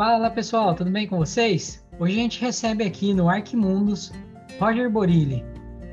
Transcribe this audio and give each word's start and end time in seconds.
Fala 0.00 0.30
pessoal, 0.30 0.74
tudo 0.74 0.90
bem 0.90 1.06
com 1.06 1.18
vocês? 1.18 1.84
Hoje 1.98 2.18
a 2.18 2.22
gente 2.22 2.40
recebe 2.40 2.82
aqui 2.82 3.12
no 3.12 3.28
Arquimundos 3.28 4.10
Roger 4.58 4.90
Borilli, 4.90 5.44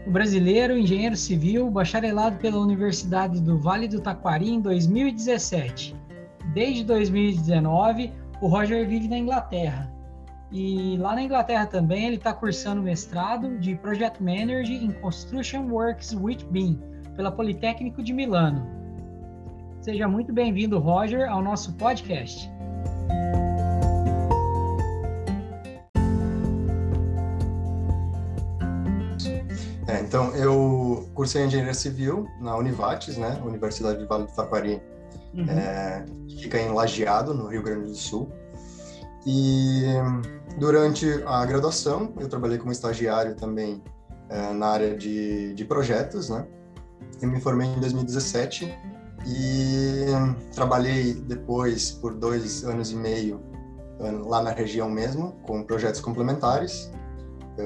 o 0.07 0.11
brasileiro 0.11 0.77
engenheiro 0.77 1.17
civil 1.17 1.69
bacharelado 1.69 2.37
pela 2.37 2.57
Universidade 2.57 3.41
do 3.41 3.59
Vale 3.59 3.85
do 3.85 3.99
Taquari 3.99 4.49
em 4.49 4.61
2017. 4.61 5.93
Desde 6.53 6.85
2019, 6.85 8.13
o 8.39 8.47
Roger 8.47 8.87
vive 8.87 9.09
na 9.09 9.17
Inglaterra. 9.17 9.93
E 10.53 10.95
lá 10.97 11.13
na 11.13 11.23
Inglaterra 11.23 11.65
também 11.65 12.05
ele 12.05 12.15
está 12.15 12.31
cursando 12.31 12.81
mestrado 12.81 13.59
de 13.59 13.75
Project 13.75 14.23
Manager 14.23 14.83
em 14.85 14.93
Construction 15.01 15.67
Works 15.69 16.13
with 16.13 16.45
BIM 16.49 16.79
pela 17.17 17.29
Politécnico 17.29 18.01
de 18.01 18.13
Milano. 18.13 18.65
Seja 19.81 20.07
muito 20.07 20.31
bem-vindo, 20.31 20.79
Roger, 20.79 21.29
ao 21.29 21.41
nosso 21.41 21.73
podcast. 21.73 22.49
Então, 30.07 30.33
eu 30.37 31.09
cursei 31.13 31.43
Engenharia 31.43 31.73
Civil 31.73 32.25
na 32.39 32.55
Univates, 32.55 33.17
né? 33.17 33.41
Universidade 33.43 33.99
de 33.99 34.05
Vale 34.05 34.23
do 34.23 34.31
Taquari, 34.31 34.81
uhum. 35.33 35.49
é, 35.49 36.05
que 36.29 36.43
fica 36.43 36.57
em 36.57 36.69
Lajeado, 36.69 37.33
no 37.33 37.47
Rio 37.47 37.61
Grande 37.61 37.89
do 37.89 37.95
Sul. 37.95 38.31
E 39.25 39.83
durante 40.57 41.05
a 41.25 41.45
graduação, 41.45 42.13
eu 42.21 42.29
trabalhei 42.29 42.57
como 42.57 42.71
estagiário 42.71 43.35
também 43.35 43.83
é, 44.29 44.53
na 44.53 44.67
área 44.67 44.95
de, 44.95 45.53
de 45.53 45.65
projetos, 45.65 46.29
né? 46.29 46.47
Eu 47.21 47.27
me 47.27 47.41
formei 47.41 47.67
em 47.67 47.79
2017 47.81 48.73
e 49.25 50.05
trabalhei 50.55 51.15
depois 51.15 51.91
por 51.91 52.13
dois 52.13 52.63
anos 52.63 52.93
e 52.93 52.95
meio 52.95 53.41
lá 54.25 54.41
na 54.41 54.51
região 54.51 54.89
mesmo, 54.89 55.33
com 55.43 55.63
projetos 55.63 55.99
complementares 55.99 56.89
é, 56.91 57.06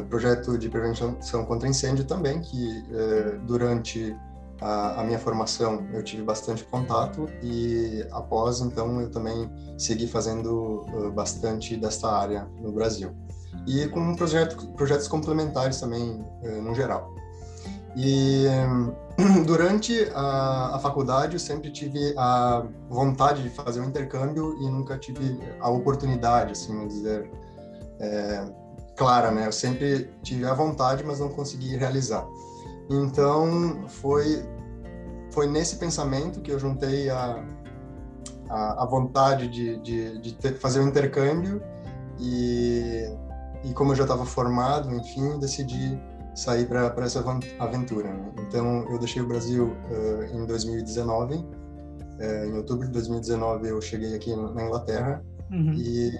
projeto 0.09 0.58
de 0.58 0.70
prevenção 0.70 1.45
contra 1.45 1.67
incêndio 1.67 2.06
também, 2.06 2.39
que 2.42 2.84
é, 2.92 3.38
durante 3.45 4.16
a, 4.61 5.03
minha 5.03 5.17
formação 5.17 5.88
eu 5.92 6.03
tive 6.03 6.22
bastante 6.22 6.64
contato 6.66 7.28
e 7.42 8.06
após 8.11 8.61
então 8.61 9.02
eu 9.02 9.09
também 9.09 9.50
segui 9.78 10.08
fazendo 10.08 10.86
bastante 11.16 11.75
desta 11.75 12.11
área 12.11 12.48
no 12.61 12.72
Brasil 12.72 13.11
e 13.66 13.88
com 13.88 14.16
projeto, 14.16 14.67
projetos 14.73 15.08
complementares 15.08 15.80
também 15.80 16.23
no 16.61 16.76
geral. 16.76 17.14
E 17.95 18.45
durante 19.45 20.09
a, 20.14 20.76
a, 20.76 20.80
faculdade 20.80 21.33
eu 21.33 21.39
sempre 21.39 21.72
tive 21.72 22.14
a 22.17 22.66
vontade 22.89 23.44
de 23.44 23.50
fazer 23.50 23.81
um 23.81 23.86
intercâmbio 23.86 24.58
e 24.61 24.70
nunca 24.70 24.98
tive 24.98 25.39
a 25.59 25.70
oportunidade, 25.70 26.53
assim, 26.53 26.88
dizer, 26.88 27.30
é, 28.00 28.45
clara, 29.02 29.31
né? 29.31 29.47
Eu 29.47 29.52
sempre 29.52 30.11
tive 30.21 30.45
a 30.45 30.53
vontade, 30.53 31.03
mas 31.03 31.19
não 31.19 31.30
consegui 31.30 31.75
realizar. 31.75 32.23
Então, 32.88 33.83
foi 33.88 34.45
foi 35.31 35.47
nesse 35.47 35.77
pensamento 35.77 36.41
que 36.41 36.52
eu 36.52 36.59
juntei 36.59 37.09
a, 37.09 37.43
a, 38.49 38.83
a 38.83 38.85
vontade 38.85 39.47
de, 39.47 39.77
de, 39.77 40.21
de 40.21 40.33
ter, 40.33 40.55
fazer 40.55 40.81
o 40.81 40.83
um 40.83 40.88
intercâmbio 40.89 41.63
e, 42.19 43.05
e 43.63 43.73
como 43.73 43.93
eu 43.93 43.95
já 43.95 44.03
estava 44.03 44.25
formado, 44.25 44.93
enfim, 44.93 45.39
decidi 45.39 45.97
sair 46.36 46.67
para 46.67 46.93
essa 46.99 47.23
aventura. 47.59 48.09
Né? 48.09 48.31
Então, 48.47 48.86
eu 48.92 48.99
deixei 48.99 49.21
o 49.21 49.27
Brasil 49.27 49.73
uh, 49.89 50.36
em 50.36 50.45
2019. 50.45 51.36
Uh, 51.36 51.45
eh, 52.20 52.47
em 52.49 52.58
outubro 52.58 52.86
de 52.86 52.93
2019, 52.93 53.70
eu 53.70 53.81
cheguei 53.81 54.14
aqui 54.14 54.36
na 54.36 54.64
Inglaterra 54.64 55.23
uhum. 55.49 55.73
e 55.73 56.11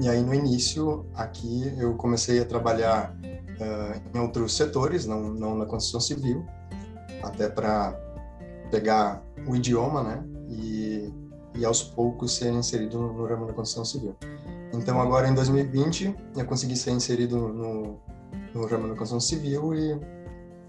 e 0.00 0.08
aí, 0.08 0.22
no 0.22 0.34
início, 0.34 1.06
aqui, 1.14 1.72
eu 1.78 1.94
comecei 1.94 2.40
a 2.40 2.44
trabalhar 2.44 3.14
uh, 3.22 4.16
em 4.16 4.20
outros 4.20 4.56
setores, 4.56 5.06
não, 5.06 5.34
não 5.34 5.56
na 5.56 5.66
construção 5.66 6.00
civil, 6.00 6.44
até 7.22 7.48
para 7.48 7.98
pegar 8.70 9.22
o 9.46 9.54
idioma, 9.54 10.02
né? 10.02 10.24
E, 10.48 11.12
e 11.54 11.64
aos 11.64 11.82
poucos 11.82 12.34
ser 12.36 12.52
inserido 12.52 12.98
no, 12.98 13.12
no 13.12 13.26
ramo 13.26 13.46
da 13.46 13.52
construção 13.52 13.84
civil. 13.84 14.16
Então, 14.72 15.00
agora 15.00 15.28
em 15.28 15.34
2020, 15.34 16.14
eu 16.36 16.46
consegui 16.46 16.76
ser 16.76 16.92
inserido 16.92 17.36
no, 17.36 18.00
no 18.54 18.66
ramo 18.66 18.88
da 18.88 18.94
construção 18.94 19.20
civil 19.20 19.74
e 19.74 20.00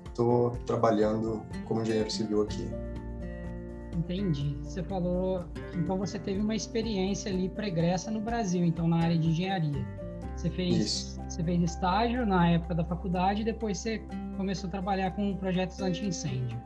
estou 0.05 0.51
trabalhando 0.65 1.41
como 1.65 1.81
engenheiro 1.81 2.11
civil 2.11 2.41
aqui. 2.41 2.67
Entendi. 3.97 4.57
Você 4.61 4.83
falou, 4.83 5.45
então 5.73 5.97
você 5.97 6.17
teve 6.19 6.39
uma 6.39 6.55
experiência 6.55 7.31
ali 7.31 7.49
pregressa 7.49 8.09
no 8.09 8.19
Brasil, 8.19 8.63
então 8.63 8.87
na 8.87 8.97
área 8.97 9.17
de 9.17 9.29
engenharia. 9.29 9.85
Você 10.35 10.49
fez, 10.49 10.77
Isso. 10.77 11.21
você 11.29 11.43
fez 11.43 11.61
estágio 11.61 12.25
na 12.25 12.49
época 12.49 12.73
da 12.73 12.83
faculdade 12.83 13.41
e 13.41 13.45
depois 13.45 13.77
você 13.77 14.01
começou 14.35 14.67
a 14.67 14.71
trabalhar 14.71 15.11
com 15.11 15.35
projetos 15.37 15.79
anti-incêndio, 15.79 16.57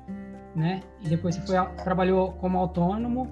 né? 0.56 0.82
E 1.04 1.10
depois 1.10 1.36
você 1.36 1.46
foi, 1.46 1.84
trabalhou 1.84 2.32
como 2.34 2.58
autônomo, 2.58 3.28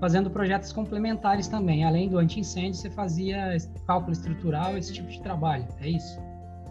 fazendo 0.00 0.30
projetos 0.30 0.72
complementares 0.72 1.48
também. 1.48 1.84
Além 1.84 2.08
do 2.08 2.18
anti-incêndio, 2.18 2.74
você 2.74 2.90
fazia 2.90 3.56
cálculo 3.86 4.12
estrutural, 4.12 4.76
esse 4.76 4.92
tipo 4.92 5.08
de 5.08 5.20
trabalho, 5.22 5.66
é 5.80 5.90
isso? 5.90 6.18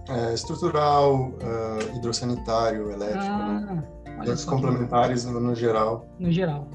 É, 0.10 0.34
estrutural, 0.34 1.30
uh, 1.30 1.96
hidrossanitário, 1.96 2.92
elétrico, 2.92 3.24
né? 3.24 3.66
ah. 3.70 3.76
né? 3.76 3.84
Projetos 4.16 4.46
complementares 4.46 5.26
no, 5.26 5.40
no, 5.40 5.56
geral. 5.56 6.06
No 6.20 6.32
geral. 6.32 6.68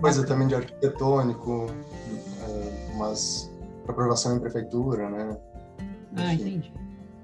Coisa 0.00 0.26
também 0.26 0.48
de 0.48 0.54
arquitetônico, 0.54 1.66
é, 2.42 2.94
umas 2.94 3.50
aprovação 3.90 4.36
em 4.36 4.40
prefeitura, 4.40 5.10
né? 5.10 5.36
Ah, 6.16 6.34
Enfim, 6.34 6.48
entendi. 6.48 6.72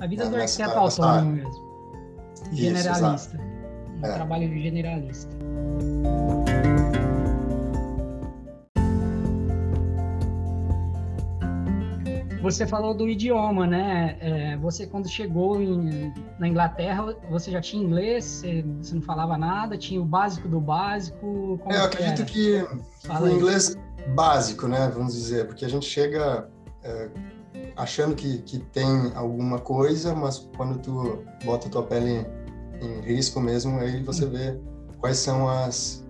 A 0.00 0.06
vida 0.06 0.24
é, 0.24 0.28
do 0.28 0.36
arquiteto 0.36 0.78
autônomo 0.78 1.32
mesmo. 1.32 1.66
Generalista. 2.52 3.36
Isso, 3.36 3.46
um 4.02 4.06
é. 4.06 4.12
trabalho 4.12 4.48
de 4.48 4.62
generalista. 4.62 5.36
Você 12.46 12.64
falou 12.64 12.94
do 12.94 13.08
idioma, 13.08 13.66
né? 13.66 14.16
É, 14.20 14.56
você 14.58 14.86
quando 14.86 15.08
chegou 15.08 15.60
em, 15.60 16.14
na 16.38 16.46
Inglaterra, 16.46 17.12
você 17.28 17.50
já 17.50 17.60
tinha 17.60 17.82
inglês? 17.82 18.24
Você, 18.24 18.64
você, 18.80 18.94
não 18.94 19.02
falava 19.02 19.36
nada? 19.36 19.76
Tinha 19.76 20.00
o 20.00 20.04
básico 20.04 20.46
do 20.48 20.60
básico? 20.60 21.60
É, 21.66 21.76
eu 21.76 21.84
acredito 21.84 22.24
que 22.24 22.64
foi 23.02 23.32
inglês 23.32 23.76
básico, 24.14 24.68
né? 24.68 24.88
Vamos 24.94 25.14
dizer, 25.14 25.48
porque 25.48 25.64
a 25.64 25.68
gente 25.68 25.86
chega 25.86 26.48
é, 26.84 27.10
achando 27.76 28.14
que, 28.14 28.38
que 28.38 28.60
tem 28.60 29.12
alguma 29.16 29.58
coisa, 29.58 30.14
mas 30.14 30.48
quando 30.56 30.78
tu 30.78 31.24
bota 31.44 31.68
tua 31.68 31.82
pele 31.82 32.24
em, 32.80 32.86
em 32.86 33.00
risco 33.00 33.40
mesmo, 33.40 33.80
aí 33.80 34.04
você 34.04 34.24
vê 34.24 34.56
quais 35.00 35.18
são 35.18 35.48
as 35.48 36.06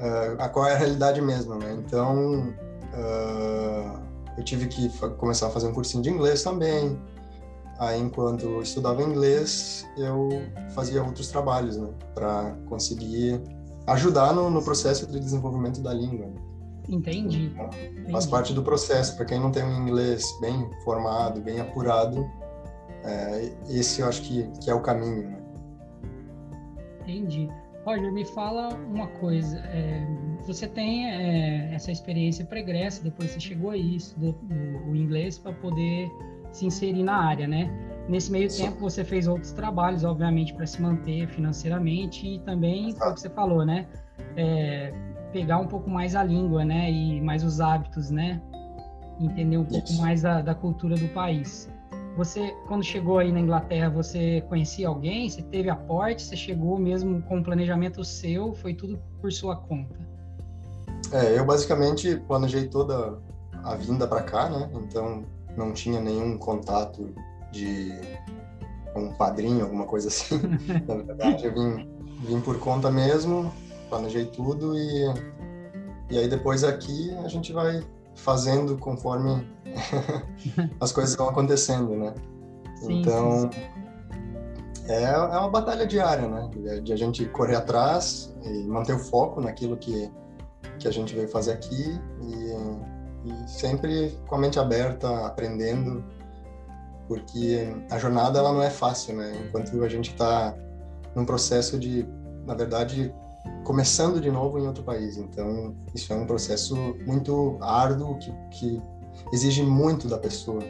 uh, 0.00 0.40
a 0.42 0.48
qual 0.48 0.66
é 0.66 0.74
a 0.74 0.78
realidade 0.78 1.20
mesmo, 1.22 1.54
né? 1.54 1.72
Então 1.78 2.54
uh, 2.92 4.13
eu 4.36 4.44
tive 4.44 4.66
que 4.66 4.88
começar 5.16 5.48
a 5.48 5.50
fazer 5.50 5.68
um 5.68 5.72
cursinho 5.72 6.02
de 6.02 6.10
inglês 6.10 6.42
também. 6.42 6.98
Aí, 7.78 8.00
enquanto 8.00 8.44
eu 8.44 8.62
estudava 8.62 9.02
inglês, 9.02 9.86
eu 9.96 10.28
fazia 10.74 11.02
outros 11.02 11.28
trabalhos, 11.28 11.76
né, 11.76 11.88
para 12.14 12.56
conseguir 12.66 13.40
ajudar 13.86 14.32
no, 14.32 14.48
no, 14.48 14.62
processo 14.62 15.06
de 15.06 15.18
desenvolvimento 15.18 15.80
da 15.80 15.92
língua. 15.92 16.26
Né. 16.26 16.40
Entendi. 16.88 17.52
Então, 17.52 17.70
faz 18.12 18.26
parte 18.26 18.52
do 18.52 18.62
processo. 18.62 19.16
Para 19.16 19.24
quem 19.24 19.40
não 19.40 19.50
tem 19.50 19.64
um 19.64 19.82
inglês 19.82 20.24
bem 20.40 20.70
formado, 20.84 21.40
bem 21.40 21.60
apurado, 21.60 22.24
é, 23.02 23.52
esse 23.68 24.00
eu 24.00 24.08
acho 24.08 24.22
que, 24.22 24.48
que 24.60 24.70
é 24.70 24.74
o 24.74 24.80
caminho. 24.80 25.28
Né? 25.28 25.38
Entendi. 27.00 27.50
Roger, 27.84 28.12
me 28.12 28.24
fala 28.24 28.74
uma 28.74 29.06
coisa. 29.06 29.58
É, 29.58 30.06
você 30.46 30.66
tem 30.66 31.10
é, 31.10 31.74
essa 31.74 31.92
experiência 31.92 32.44
pregressa, 32.44 33.02
depois 33.02 33.30
você 33.30 33.40
chegou 33.40 33.70
aí, 33.70 33.96
estudou 33.96 34.34
o, 34.50 34.90
o 34.90 34.96
inglês 34.96 35.38
para 35.38 35.52
poder 35.52 36.10
se 36.50 36.66
inserir 36.66 37.02
na 37.02 37.16
área, 37.16 37.46
né? 37.46 37.70
Nesse 38.08 38.30
meio 38.30 38.48
Sim. 38.50 38.64
tempo 38.64 38.80
você 38.80 39.04
fez 39.04 39.26
outros 39.26 39.52
trabalhos, 39.52 40.04
obviamente, 40.04 40.54
para 40.54 40.66
se 40.66 40.80
manter 40.80 41.26
financeiramente 41.28 42.26
e 42.26 42.38
também, 42.40 42.92
o 42.92 42.94
que 42.94 43.20
você 43.20 43.30
falou, 43.30 43.64
né? 43.64 43.86
É, 44.36 44.92
pegar 45.32 45.58
um 45.58 45.66
pouco 45.66 45.90
mais 45.90 46.14
a 46.14 46.22
língua, 46.22 46.64
né? 46.64 46.90
E 46.90 47.20
mais 47.20 47.42
os 47.42 47.60
hábitos, 47.60 48.10
né? 48.10 48.40
Entender 49.20 49.58
um 49.58 49.64
pouco 49.64 49.92
mais 49.94 50.22
da, 50.22 50.40
da 50.40 50.54
cultura 50.54 50.96
do 50.96 51.08
país. 51.08 51.70
Você, 52.16 52.54
quando 52.68 52.84
chegou 52.84 53.18
aí 53.18 53.32
na 53.32 53.40
Inglaterra, 53.40 53.90
você 53.90 54.40
conhecia 54.48 54.86
alguém? 54.86 55.28
Você 55.28 55.42
teve 55.42 55.68
aporte? 55.68 56.22
Você 56.22 56.36
chegou 56.36 56.78
mesmo 56.78 57.20
com 57.22 57.38
um 57.38 57.42
planejamento 57.42 58.04
seu? 58.04 58.54
Foi 58.54 58.72
tudo 58.72 59.00
por 59.20 59.32
sua 59.32 59.56
conta? 59.56 59.98
É, 61.12 61.36
eu 61.36 61.44
basicamente 61.44 62.16
planejei 62.28 62.68
toda 62.68 63.18
a 63.64 63.74
vinda 63.74 64.06
para 64.06 64.22
cá, 64.22 64.48
né? 64.48 64.70
Então 64.74 65.24
não 65.56 65.72
tinha 65.72 66.00
nenhum 66.00 66.38
contato 66.38 67.12
de 67.50 67.92
um 68.94 69.12
padrinho, 69.12 69.64
alguma 69.64 69.86
coisa 69.86 70.06
assim. 70.06 70.40
na 70.86 70.94
verdade, 70.94 71.44
eu 71.44 71.52
vim, 71.52 71.88
vim 72.20 72.40
por 72.40 72.58
conta 72.60 72.92
mesmo, 72.92 73.52
planejei 73.88 74.26
tudo 74.26 74.76
e, 74.78 75.14
e 76.10 76.18
aí 76.18 76.28
depois 76.28 76.62
aqui 76.62 77.12
a 77.24 77.28
gente 77.28 77.52
vai 77.52 77.82
fazendo 78.14 78.76
conforme 78.78 79.46
as 80.80 80.92
coisas 80.92 81.16
vão 81.16 81.28
acontecendo, 81.28 81.96
né? 81.96 82.14
Sim, 82.76 83.00
então, 83.00 83.42
sim, 83.42 83.50
sim. 83.52 83.84
É, 84.88 85.02
é 85.04 85.16
uma 85.16 85.48
batalha 85.48 85.86
diária, 85.86 86.28
né? 86.28 86.50
De 86.82 86.92
a 86.92 86.96
gente 86.96 87.24
correr 87.26 87.56
atrás 87.56 88.34
e 88.42 88.64
manter 88.64 88.94
o 88.94 88.98
foco 88.98 89.40
naquilo 89.40 89.76
que, 89.76 90.10
que 90.78 90.86
a 90.86 90.90
gente 90.90 91.14
veio 91.14 91.28
fazer 91.28 91.52
aqui 91.52 91.98
e, 92.20 93.30
e 93.30 93.48
sempre 93.48 94.18
com 94.26 94.34
a 94.34 94.38
mente 94.38 94.58
aberta, 94.58 95.26
aprendendo, 95.26 96.04
porque 97.08 97.74
a 97.90 97.98
jornada 97.98 98.38
ela 98.38 98.52
não 98.52 98.62
é 98.62 98.70
fácil, 98.70 99.16
né? 99.16 99.32
Enquanto 99.46 99.82
a 99.82 99.88
gente 99.88 100.10
está 100.10 100.54
num 101.14 101.24
processo 101.24 101.78
de, 101.78 102.06
na 102.46 102.54
verdade, 102.54 103.14
começando 103.64 104.20
de 104.20 104.30
novo 104.30 104.58
em 104.58 104.66
outro 104.66 104.82
país. 104.82 105.16
Então, 105.16 105.74
isso 105.94 106.12
é 106.12 106.16
um 106.16 106.26
processo 106.26 106.76
muito 107.06 107.56
árduo 107.60 108.18
que, 108.18 108.32
que 108.50 108.82
exige 109.32 109.62
muito 109.62 110.08
da 110.08 110.18
pessoa, 110.18 110.62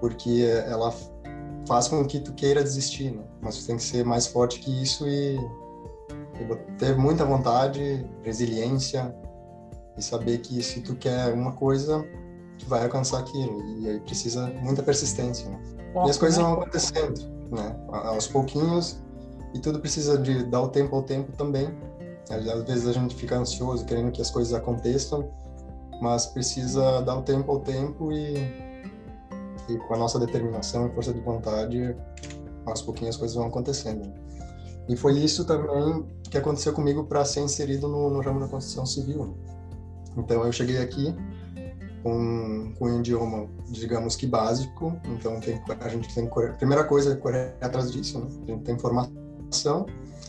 porque 0.00 0.46
ela 0.66 0.92
faz 1.66 1.88
com 1.88 2.04
que 2.04 2.20
tu 2.20 2.32
queira 2.32 2.62
desistir, 2.62 3.12
né? 3.12 3.22
Mas 3.40 3.58
tu 3.58 3.66
tem 3.66 3.76
que 3.76 3.82
ser 3.82 4.04
mais 4.04 4.26
forte 4.26 4.58
que 4.60 4.82
isso 4.82 5.06
e, 5.06 5.36
e 5.36 6.56
ter 6.78 6.96
muita 6.96 7.24
vontade, 7.24 8.06
resiliência 8.22 9.14
e 9.96 10.02
saber 10.02 10.38
que 10.38 10.62
se 10.62 10.80
tu 10.80 10.96
quer 10.96 11.32
uma 11.32 11.52
coisa, 11.52 12.04
tu 12.58 12.66
vai 12.66 12.82
alcançar 12.82 13.20
aquilo. 13.20 13.62
E 13.78 13.88
aí 13.88 14.00
precisa 14.00 14.46
muita 14.62 14.82
persistência, 14.82 15.48
né? 15.48 15.60
e 16.06 16.10
as 16.10 16.16
coisas 16.16 16.38
né? 16.38 16.44
vão 16.44 16.54
acontecendo, 16.54 17.20
né? 17.50 17.76
Aos 17.88 18.26
pouquinhos 18.26 19.02
e 19.54 19.58
tudo 19.58 19.80
precisa 19.80 20.16
de 20.18 20.44
dar 20.44 20.62
o 20.62 20.68
tempo 20.68 20.94
ao 20.94 21.02
tempo 21.02 21.32
também. 21.32 21.68
Às 22.28 22.44
vezes 22.64 22.86
a 22.86 22.92
gente 22.92 23.14
fica 23.14 23.36
ansioso, 23.36 23.84
querendo 23.84 24.12
que 24.12 24.22
as 24.22 24.30
coisas 24.30 24.54
aconteçam, 24.54 25.28
mas 26.00 26.26
precisa 26.26 27.00
dar 27.02 27.16
o 27.16 27.22
tempo 27.22 27.50
ao 27.50 27.60
tempo 27.60 28.12
e, 28.12 28.34
e 29.68 29.76
com 29.88 29.94
a 29.94 29.98
nossa 29.98 30.18
determinação 30.18 30.86
e 30.86 30.90
força 30.90 31.12
de 31.12 31.20
vontade, 31.20 31.96
aos 32.66 32.82
pouquinhos 32.82 33.16
as 33.16 33.18
coisas 33.18 33.36
vão 33.36 33.46
acontecendo. 33.46 34.12
E 34.88 34.96
foi 34.96 35.18
isso 35.18 35.44
também 35.44 36.04
que 36.30 36.38
aconteceu 36.38 36.72
comigo 36.72 37.04
para 37.04 37.24
ser 37.24 37.40
inserido 37.40 37.88
no, 37.88 38.10
no 38.10 38.20
ramo 38.20 38.40
da 38.40 38.48
construção 38.48 38.86
civil. 38.86 39.36
Então 40.16 40.44
eu 40.44 40.52
cheguei 40.52 40.78
aqui 40.78 41.14
com, 42.02 42.72
com 42.78 42.86
um 42.86 43.00
idioma, 43.00 43.48
digamos 43.70 44.16
que 44.16 44.26
básico, 44.26 44.96
então 45.04 45.38
tem, 45.40 45.60
a 45.80 45.88
gente 45.88 46.12
tem 46.14 46.28
que, 46.28 46.52
primeira 46.58 46.84
coisa 46.84 47.12
é 47.12 47.16
correr 47.16 47.54
atrás 47.60 47.90
disso, 47.90 48.18
né? 48.18 48.26
A 48.44 48.50
gente 48.50 48.62
tem 48.64 48.78
formação 48.78 49.12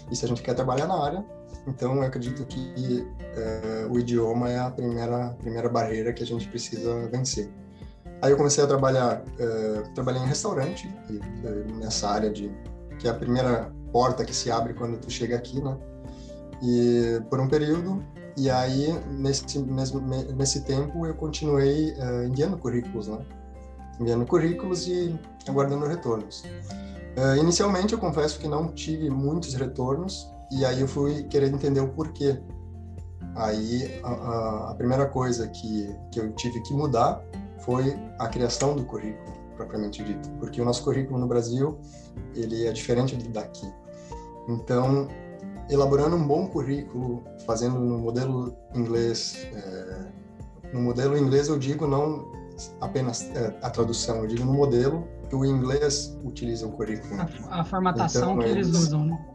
e 0.10 0.16
se 0.16 0.26
a 0.26 0.28
gente 0.28 0.42
quer 0.42 0.54
trabalhar 0.54 0.88
na 0.88 1.02
área, 1.02 1.26
então 1.68 1.96
eu 1.96 2.02
acredito 2.02 2.46
que 2.46 3.08
é, 3.36 3.88
o 3.90 4.00
idioma 4.00 4.50
é 4.50 4.60
a 4.60 4.70
primeira 4.70 5.36
primeira 5.40 5.70
barreira 5.70 6.12
que 6.12 6.24
a 6.24 6.26
gente 6.26 6.48
precisa 6.48 7.08
vencer. 7.08 7.50
Aí 8.22 8.32
eu 8.32 8.38
comecei 8.38 8.64
a 8.64 8.68
trabalhar, 8.68 9.24
é, 9.40 9.82
trabalhei 9.96 10.22
em 10.22 10.28
restaurante 10.28 10.92
e, 11.10 11.20
é, 11.46 11.74
nessa 11.74 12.10
área 12.10 12.30
de 12.30 12.52
que 13.00 13.08
é 13.08 13.12
a 13.12 13.16
primeira 13.16 13.72
porta 13.92 14.24
que 14.24 14.36
se 14.36 14.52
abre 14.52 14.74
quando 14.74 14.98
tu 14.98 15.10
chega 15.10 15.36
aqui, 15.36 15.62
né? 15.62 15.78
E 16.62 17.20
por 17.30 17.40
um 17.40 17.48
período 17.48 18.04
e 18.38 18.50
aí, 18.50 18.88
nesse, 19.10 19.60
nesse, 19.60 20.62
tempo, 20.62 21.06
eu 21.06 21.14
continuei 21.14 21.92
uh, 21.94 22.24
enviando 22.24 22.58
currículos, 22.58 23.08
né? 23.08 23.20
Enviando 24.00 24.26
currículos 24.26 24.88
e 24.88 25.20
aguardando 25.48 25.86
retornos. 25.86 26.44
Uh, 27.18 27.38
inicialmente, 27.38 27.94
eu 27.94 28.00
confesso 28.00 28.40
que 28.40 28.48
não 28.48 28.72
tive 28.72 29.10
muitos 29.10 29.54
retornos, 29.54 30.32
e 30.52 30.66
aí 30.66 30.82
eu 30.82 30.88
fui 30.88 31.24
querer 31.24 31.52
entender 31.52 31.80
o 31.80 31.90
porquê. 31.90 32.40
Aí, 33.36 34.00
a, 34.04 34.72
a 34.72 34.76
primeira 34.76 35.06
coisa 35.06 35.48
que, 35.48 35.96
que 36.12 36.20
eu 36.20 36.32
tive 36.34 36.62
que 36.62 36.74
mudar 36.74 37.24
foi 37.60 37.98
a 38.20 38.28
criação 38.28 38.76
do 38.76 38.84
currículo, 38.84 39.34
propriamente 39.56 40.04
dito. 40.04 40.30
Porque 40.40 40.62
o 40.62 40.66
nosso 40.66 40.84
currículo 40.84 41.20
no 41.20 41.28
Brasil, 41.28 41.78
ele 42.36 42.66
é 42.66 42.72
diferente 42.72 43.16
do 43.16 43.30
daqui. 43.30 43.72
Então, 44.48 45.08
elaborando 45.70 46.16
um 46.16 46.28
bom 46.28 46.48
currículo, 46.48 47.24
fazendo 47.46 47.80
no 47.80 47.98
modelo 47.98 48.56
inglês. 48.76 49.48
É, 49.54 50.12
no 50.74 50.82
modelo 50.82 51.18
inglês 51.18 51.48
eu 51.48 51.58
digo 51.58 51.88
não 51.88 52.32
apenas 52.80 53.24
é, 53.36 53.58
a 53.62 53.70
tradução, 53.70 54.18
eu 54.18 54.28
digo 54.28 54.44
no 54.46 54.54
modelo 54.54 55.08
que 55.32 55.36
o 55.36 55.46
inglês 55.46 56.14
utiliza 56.26 56.68
o 56.68 56.72
currículo. 56.74 57.16
A, 57.50 57.62
a 57.62 57.64
formatação 57.64 58.34
então, 58.34 58.40
que 58.40 58.50
eles, 58.50 58.68
eles, 58.68 58.80
usam, 58.80 59.06
né? 59.06 59.26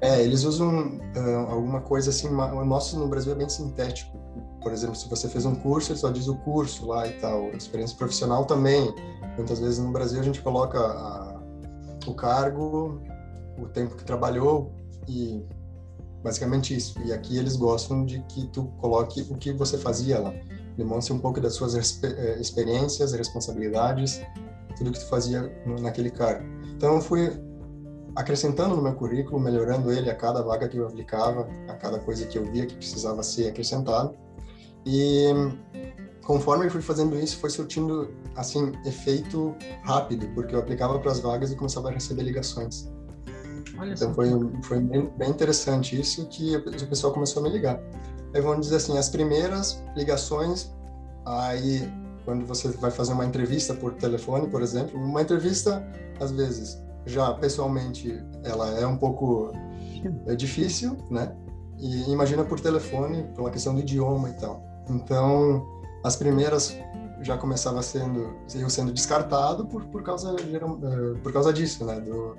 É, 0.00 0.22
eles 0.22 0.44
usam 0.44 0.98
uh, 0.98 1.50
alguma 1.50 1.80
coisa 1.80 2.10
assim, 2.10 2.28
o 2.28 2.64
nosso 2.64 2.96
no 2.96 3.08
Brasil 3.08 3.32
é 3.32 3.34
bem 3.34 3.48
sintético. 3.48 4.16
Por 4.62 4.72
exemplo, 4.72 4.94
se 4.94 5.08
você 5.08 5.28
fez 5.28 5.44
um 5.44 5.56
curso, 5.56 5.90
ele 5.90 5.98
só 5.98 6.10
diz 6.10 6.28
o 6.28 6.36
curso 6.36 6.86
lá 6.86 7.08
e 7.08 7.14
tal. 7.14 7.48
Experiência 7.48 7.96
profissional 7.96 8.44
também. 8.44 8.94
Muitas 9.36 9.58
vezes 9.58 9.80
no 9.80 9.90
Brasil 9.90 10.20
a 10.20 10.22
gente 10.22 10.40
coloca 10.40 10.78
a, 10.78 11.40
o 12.06 12.14
cargo, 12.14 13.02
o 13.58 13.66
tempo 13.66 13.96
que 13.96 14.04
trabalhou 14.04 14.72
e 15.08 15.44
basicamente 16.22 16.76
isso. 16.76 17.00
E 17.04 17.12
aqui 17.12 17.36
eles 17.36 17.56
gostam 17.56 18.04
de 18.04 18.20
que 18.28 18.46
tu 18.48 18.66
coloque 18.78 19.22
o 19.28 19.34
que 19.34 19.52
você 19.52 19.76
fazia 19.76 20.20
lá. 20.20 20.32
Demonstre 20.76 21.12
um 21.12 21.18
pouco 21.18 21.40
das 21.40 21.54
suas 21.54 21.74
eh, 21.74 22.40
experiências, 22.40 23.12
responsabilidades, 23.12 24.20
tudo 24.76 24.92
que 24.92 24.98
tu 24.98 25.08
fazia 25.08 25.52
naquele 25.80 26.10
cargo. 26.10 26.44
Então 26.76 26.94
eu 26.94 27.00
fui 27.00 27.32
acrescentando 28.14 28.74
no 28.74 28.82
meu 28.82 28.94
currículo, 28.94 29.38
melhorando 29.38 29.92
ele 29.92 30.10
a 30.10 30.14
cada 30.14 30.42
vaga 30.42 30.68
que 30.68 30.76
eu 30.78 30.86
aplicava, 30.86 31.48
a 31.68 31.74
cada 31.74 31.98
coisa 31.98 32.26
que 32.26 32.38
eu 32.38 32.44
via 32.50 32.66
que 32.66 32.74
precisava 32.74 33.22
ser 33.22 33.48
acrescentado. 33.48 34.14
E 34.86 35.26
conforme 36.24 36.66
eu 36.66 36.70
fui 36.70 36.80
fazendo 36.80 37.14
isso, 37.16 37.38
foi 37.38 37.50
surtindo 37.50 38.14
assim 38.34 38.72
efeito 38.84 39.54
rápido, 39.82 40.26
porque 40.34 40.54
eu 40.54 40.60
aplicava 40.60 40.98
para 40.98 41.12
as 41.12 41.20
vagas 41.20 41.50
e 41.52 41.56
começava 41.56 41.88
a 41.88 41.92
receber 41.92 42.22
ligações. 42.22 42.90
Olha 43.78 43.92
então 43.92 44.14
foi, 44.14 44.28
foi 44.62 44.80
bem, 44.80 45.10
bem, 45.18 45.30
interessante 45.30 46.00
isso 46.00 46.26
que 46.28 46.56
o 46.56 46.86
pessoal 46.86 47.12
começou 47.12 47.40
a 47.40 47.44
me 47.44 47.52
ligar. 47.52 47.78
Aí 48.34 48.40
vamos 48.40 48.66
dizer 48.66 48.76
assim, 48.76 48.96
as 48.96 49.10
primeiras 49.10 49.82
ligações, 49.94 50.72
aí 51.26 51.86
quando 52.26 52.44
você 52.44 52.68
vai 52.68 52.90
fazer 52.90 53.12
uma 53.12 53.24
entrevista 53.24 53.72
por 53.72 53.94
telefone, 53.94 54.48
por 54.48 54.60
exemplo, 54.60 55.00
uma 55.00 55.22
entrevista 55.22 55.86
às 56.20 56.32
vezes 56.32 56.84
já 57.06 57.32
pessoalmente 57.34 58.20
ela 58.42 58.68
é 58.78 58.84
um 58.84 58.96
pouco 58.96 59.52
é 60.26 60.34
difícil, 60.34 60.96
né? 61.08 61.32
E 61.78 62.10
imagina 62.10 62.42
por 62.44 62.58
telefone, 62.58 63.22
pela 63.34 63.50
questão 63.50 63.74
do 63.74 63.80
idioma 63.80 64.30
e 64.30 64.32
tal. 64.34 64.62
Então, 64.90 65.64
as 66.02 66.16
primeiras 66.16 66.76
já 67.22 67.38
começava 67.38 67.80
sendo 67.80 68.34
eu 68.54 68.68
sendo 68.68 68.92
descartado 68.92 69.66
por 69.66 69.84
por 69.86 70.02
causa 70.02 70.34
eh, 70.34 71.18
por 71.22 71.32
causa 71.32 71.52
disso, 71.52 71.84
né? 71.84 72.00
Do, 72.00 72.36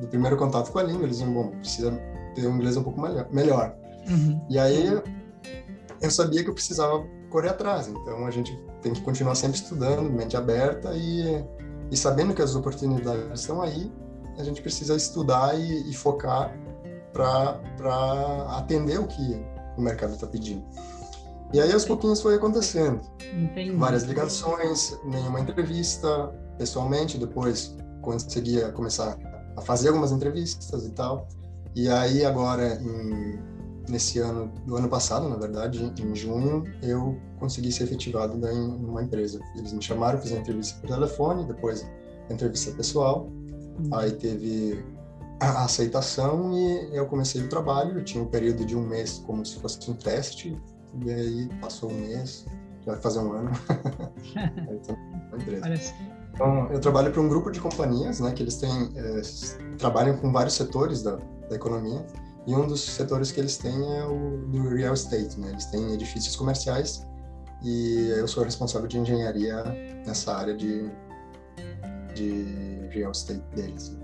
do 0.00 0.08
primeiro 0.08 0.36
contato 0.36 0.72
com 0.72 0.80
a 0.80 0.82
língua, 0.82 1.04
eles 1.04 1.18
diziam, 1.18 1.32
bom, 1.32 1.50
precisa 1.50 1.92
ter 2.34 2.46
um 2.46 2.56
inglês 2.56 2.76
um 2.76 2.82
pouco 2.82 3.00
melhor. 3.30 3.76
Uhum. 4.08 4.40
E 4.50 4.58
aí 4.58 5.00
eu 6.00 6.10
sabia 6.10 6.42
que 6.42 6.50
eu 6.50 6.54
precisava 6.54 7.04
correr 7.30 7.50
atrás, 7.50 7.88
então 7.88 8.26
a 8.26 8.30
gente 8.30 8.58
tem 8.82 8.92
que 8.92 9.00
continuar 9.02 9.34
sempre 9.34 9.58
estudando, 9.58 10.10
mente 10.10 10.36
aberta 10.36 10.92
e, 10.94 11.44
e 11.90 11.96
sabendo 11.96 12.34
que 12.34 12.42
as 12.42 12.54
oportunidades 12.54 13.40
estão 13.40 13.60
aí, 13.60 13.92
a 14.38 14.44
gente 14.44 14.62
precisa 14.62 14.94
estudar 14.94 15.58
e, 15.58 15.90
e 15.90 15.94
focar 15.94 16.54
para 17.12 18.56
atender 18.56 19.00
o 19.00 19.06
que 19.06 19.44
o 19.76 19.80
mercado 19.80 20.14
está 20.14 20.26
pedindo. 20.26 20.64
E 21.52 21.60
aí 21.60 21.72
aos 21.72 21.84
pouquinhos 21.84 22.20
foi 22.20 22.34
acontecendo. 22.34 23.00
Entendi. 23.32 23.70
Várias 23.72 24.02
ligações, 24.02 24.98
nenhuma 25.04 25.40
entrevista 25.40 26.32
pessoalmente, 26.58 27.16
depois 27.16 27.74
conseguia 28.02 28.70
começar 28.72 29.16
a 29.56 29.60
fazer 29.62 29.88
algumas 29.88 30.12
entrevistas 30.12 30.84
e 30.84 30.90
tal. 30.90 31.26
E 31.74 31.88
aí 31.88 32.24
agora 32.24 32.74
em, 32.80 33.38
nesse 33.88 34.18
ano, 34.18 34.52
do 34.66 34.76
ano 34.76 34.88
passado, 34.88 35.28
na 35.28 35.36
verdade, 35.36 35.92
em 35.98 36.14
junho, 36.14 36.64
eu 36.82 37.18
consegui 37.38 37.72
ser 37.72 37.84
efetivado 37.84 38.34
em 38.48 38.68
uma 38.84 39.02
empresa. 39.02 39.40
Eles 39.56 39.72
me 39.72 39.82
chamaram, 39.82 40.18
fiz 40.20 40.32
a 40.32 40.36
entrevista 40.36 40.78
por 40.80 40.88
telefone, 40.88 41.44
depois 41.46 41.88
a 42.28 42.32
entrevista 42.32 42.72
pessoal. 42.72 43.28
Uhum. 43.78 43.90
Aí 43.92 44.12
teve 44.12 44.84
a 45.40 45.64
aceitação 45.64 46.52
e 46.52 46.96
eu 46.96 47.06
comecei 47.06 47.42
o 47.42 47.48
trabalho. 47.48 47.98
Eu 47.98 48.04
tinha 48.04 48.22
um 48.22 48.26
período 48.26 48.64
de 48.64 48.76
um 48.76 48.86
mês 48.86 49.22
como 49.26 49.44
se 49.44 49.58
fosse 49.60 49.90
um 49.90 49.94
teste, 49.94 50.60
e 51.04 51.10
aí 51.10 51.48
passou 51.60 51.90
um 51.90 51.94
mês, 51.94 52.46
já 52.84 52.92
vai 52.92 53.00
fazer 53.00 53.20
um 53.20 53.32
ano. 53.32 53.50
então, 54.70 54.96
então, 56.34 56.68
eu 56.70 56.80
trabalho 56.80 57.10
para 57.10 57.20
um 57.20 57.28
grupo 57.28 57.50
de 57.50 57.60
companhias, 57.60 58.20
né, 58.20 58.32
que 58.32 58.42
eles 58.42 58.56
têm, 58.56 58.92
é, 58.96 59.20
trabalham 59.76 60.16
com 60.18 60.30
vários 60.30 60.54
setores 60.54 61.02
da, 61.02 61.16
da 61.48 61.56
economia, 61.56 62.06
e 62.48 62.54
um 62.54 62.66
dos 62.66 62.80
setores 62.80 63.30
que 63.30 63.38
eles 63.40 63.58
têm 63.58 63.98
é 63.98 64.06
o 64.06 64.38
do 64.48 64.70
real 64.74 64.94
estate, 64.94 65.38
né, 65.38 65.50
eles 65.50 65.66
têm 65.66 65.92
edifícios 65.92 66.34
comerciais, 66.34 67.06
e 67.62 68.08
eu 68.16 68.26
sou 68.26 68.42
responsável 68.42 68.88
de 68.88 68.96
engenharia 68.96 69.62
nessa 70.06 70.34
área 70.34 70.56
de, 70.56 70.90
de 72.14 72.88
real 72.90 73.12
estate 73.12 73.42
deles. 73.54 73.98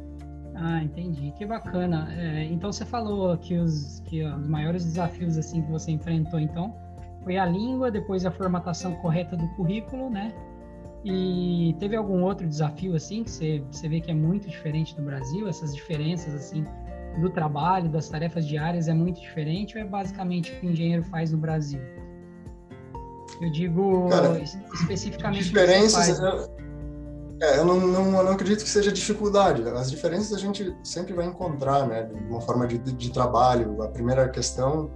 Ah, 0.56 0.82
entendi. 0.82 1.32
Que 1.38 1.46
bacana. 1.46 2.08
É, 2.12 2.44
então 2.44 2.70
você 2.70 2.84
falou 2.84 3.36
que 3.38 3.56
os, 3.56 4.00
que 4.00 4.22
os 4.22 4.46
maiores 4.46 4.84
desafios 4.84 5.38
assim 5.38 5.62
que 5.62 5.70
você 5.70 5.92
enfrentou, 5.92 6.38
então, 6.38 6.76
foi 7.22 7.38
a 7.38 7.46
língua, 7.46 7.90
depois 7.90 8.26
a 8.26 8.30
formatação 8.30 8.94
correta 8.96 9.36
do 9.36 9.48
currículo, 9.56 10.10
né? 10.10 10.34
E 11.02 11.74
teve 11.78 11.96
algum 11.96 12.22
outro 12.22 12.46
desafio 12.46 12.94
assim 12.94 13.24
que 13.24 13.30
você, 13.30 13.64
você 13.70 13.88
vê 13.88 14.00
que 14.00 14.10
é 14.10 14.14
muito 14.14 14.48
diferente 14.48 14.94
do 14.94 15.02
Brasil? 15.02 15.48
Essas 15.48 15.74
diferenças 15.74 16.34
assim 16.34 16.64
do 17.20 17.30
trabalho, 17.30 17.88
das 17.88 18.08
tarefas 18.08 18.46
diárias 18.46 18.88
é 18.88 18.94
muito 18.94 19.20
diferente 19.20 19.76
ou 19.76 19.82
é 19.82 19.86
basicamente 19.86 20.52
o 20.52 20.60
que 20.60 20.66
o 20.66 20.70
engenheiro 20.70 21.02
faz 21.04 21.32
no 21.32 21.38
Brasil? 21.38 21.80
Eu 23.40 23.50
digo 23.50 24.08
Cara, 24.08 24.40
especificamente. 24.74 25.44
Diferenças. 25.44 26.18
Eu, 26.18 26.50
é, 27.40 27.58
eu 27.58 27.64
não, 27.64 27.80
não, 27.80 28.18
eu 28.18 28.24
não 28.24 28.32
acredito 28.32 28.62
que 28.62 28.70
seja 28.70 28.92
dificuldade. 28.92 29.62
As 29.70 29.90
diferenças 29.90 30.32
a 30.32 30.38
gente 30.38 30.74
sempre 30.82 31.12
vai 31.12 31.26
encontrar, 31.26 31.86
né? 31.86 32.04
De 32.04 32.30
uma 32.30 32.40
forma 32.40 32.66
de, 32.66 32.78
de 32.78 33.10
trabalho. 33.10 33.82
A 33.82 33.88
primeira 33.88 34.28
questão 34.28 34.90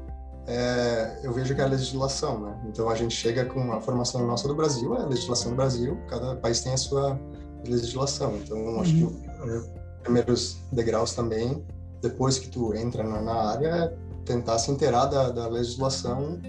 é, 0.46 1.20
eu 1.22 1.32
vejo 1.32 1.54
que 1.54 1.60
é 1.60 1.64
a 1.64 1.68
legislação, 1.68 2.40
né? 2.40 2.58
Então 2.68 2.88
a 2.88 2.94
gente 2.94 3.14
chega 3.14 3.44
com 3.44 3.72
a 3.72 3.80
formação 3.80 4.26
nossa 4.26 4.48
do 4.48 4.54
Brasil, 4.54 4.96
é 4.96 5.02
a 5.02 5.06
legislação 5.06 5.50
do 5.50 5.56
Brasil, 5.56 5.98
cada 6.08 6.36
país 6.36 6.60
tem 6.60 6.72
a 6.72 6.76
sua 6.76 7.20
legislação. 7.66 8.36
Então 8.36 8.56
uhum. 8.56 8.80
acho 8.80 8.94
que 8.94 9.02
uhum. 9.04 9.58
os 9.58 9.70
primeiros 10.02 10.58
degraus 10.72 11.14
também, 11.14 11.62
depois 12.00 12.38
que 12.38 12.48
tu 12.48 12.74
entra 12.74 13.02
na, 13.02 13.20
na 13.20 13.34
área, 13.34 13.68
é 13.68 13.96
tentar 14.24 14.58
se 14.58 14.70
inteirar 14.70 15.06
da, 15.06 15.30
da 15.30 15.48
legislação 15.48 16.40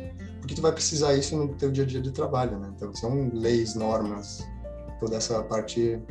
porque 0.49 0.55
tu 0.55 0.63
vai 0.63 0.71
precisar 0.71 1.13
isso 1.13 1.37
no 1.37 1.49
teu 1.49 1.71
dia 1.71 1.83
a 1.83 1.87
dia 1.87 2.01
de 2.01 2.09
trabalho, 2.09 2.57
né? 2.57 2.71
Então 2.75 2.91
são 2.95 3.29
leis, 3.31 3.75
normas, 3.75 4.43
toda 4.99 5.15
essa 5.15 5.43
parte 5.43 6.01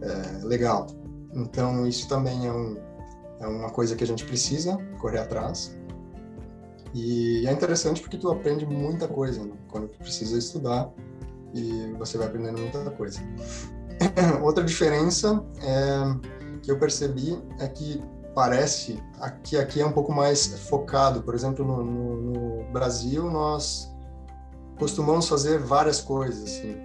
é, 0.00 0.44
legal. 0.46 0.86
Então 1.34 1.86
isso 1.86 2.08
também 2.08 2.46
é, 2.46 2.50
um, 2.50 2.78
é 3.38 3.46
uma 3.46 3.68
coisa 3.68 3.94
que 3.94 4.02
a 4.02 4.06
gente 4.06 4.24
precisa 4.24 4.78
correr 4.98 5.18
atrás. 5.18 5.76
E 6.94 7.46
é 7.46 7.52
interessante 7.52 8.00
porque 8.00 8.16
tu 8.16 8.30
aprende 8.30 8.64
muita 8.64 9.06
coisa 9.06 9.44
né? 9.44 9.52
quando 9.68 9.88
tu 9.88 9.98
precisa 9.98 10.38
estudar 10.38 10.90
e 11.52 11.92
você 11.98 12.16
vai 12.16 12.28
aprendendo 12.28 12.58
muita 12.58 12.90
coisa. 12.92 13.20
Outra 14.42 14.64
diferença 14.64 15.44
é, 15.60 16.58
que 16.62 16.70
eu 16.70 16.78
percebi 16.78 17.38
é 17.58 17.68
que 17.68 18.02
parece 18.36 19.02
que 19.42 19.56
aqui 19.56 19.80
é 19.80 19.86
um 19.86 19.92
pouco 19.92 20.12
mais 20.12 20.46
focado. 20.68 21.22
Por 21.22 21.34
exemplo, 21.34 21.64
no, 21.64 21.82
no, 21.82 22.16
no, 22.20 22.70
Brasil, 22.70 23.30
nós 23.30 23.90
costumamos 24.78 25.26
fazer 25.26 25.58
várias 25.58 26.02
coisas 26.02 26.44
assim, 26.44 26.76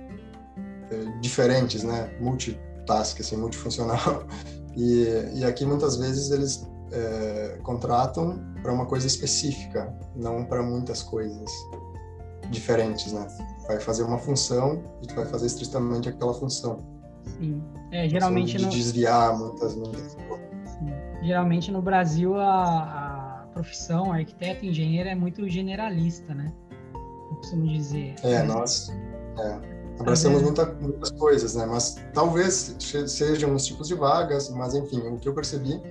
é, 0.90 1.20
diferentes, 1.20 1.84
né? 1.84 2.10
Multitask, 2.22 3.20
assim, 3.20 3.36
multifuncional. 3.36 4.24
E, 4.74 5.04
e 5.34 5.44
aqui, 5.44 5.66
muitas 5.66 5.98
vezes, 5.98 6.32
eles 6.32 6.66
é, 6.94 7.60
contratam 7.62 8.42
para 8.64 8.72
uma 8.72 8.86
coisa 8.86 9.06
específica, 9.06 9.94
não 10.16 10.46
para 10.46 10.64
muitas 10.64 11.04
coisas 11.04 11.52
diferentes, 12.50 13.12
né? 13.12 13.28
Vai 13.68 13.82
fazer 13.82 14.04
uma 14.04 14.18
função 14.18 14.82
e 15.02 15.08
tu 15.08 15.16
vai 15.16 15.26
fazer 15.26 15.48
estritamente 15.48 16.08
aquela 16.08 16.34
função. 16.34 16.80
Sim. 17.38 17.62
É, 17.92 18.08
geralmente... 18.08 18.56
De 18.56 18.66
desviar 18.68 19.38
muitas, 19.38 19.76
muitas 19.76 20.16
coisas 20.16 20.51
geralmente 21.22 21.72
no 21.72 21.82
Brasil 21.82 22.36
a, 22.36 23.44
a 23.44 23.48
profissão 23.54 24.12
arquiteto 24.12 24.66
engenheiro 24.66 25.10
é 25.10 25.16
muito 25.16 25.48
generalista, 25.48 26.34
né? 26.34 26.52
Eu 26.94 27.36
costumo 27.38 27.68
dizer. 27.68 28.16
É, 28.24 28.44
nós 28.44 28.90
é, 29.38 29.60
abraçamos 30.00 30.42
muita, 30.42 30.66
muitas 30.66 31.12
coisas, 31.12 31.56
né? 31.56 31.66
Mas 31.66 31.98
talvez 32.14 32.76
sejam 33.08 33.54
os 33.54 33.66
tipos 33.66 33.88
de 33.88 33.96
vagas, 33.96 34.50
mas 34.50 34.74
enfim, 34.74 35.00
o 35.08 35.18
que 35.18 35.28
eu 35.28 35.34
percebi 35.34 35.82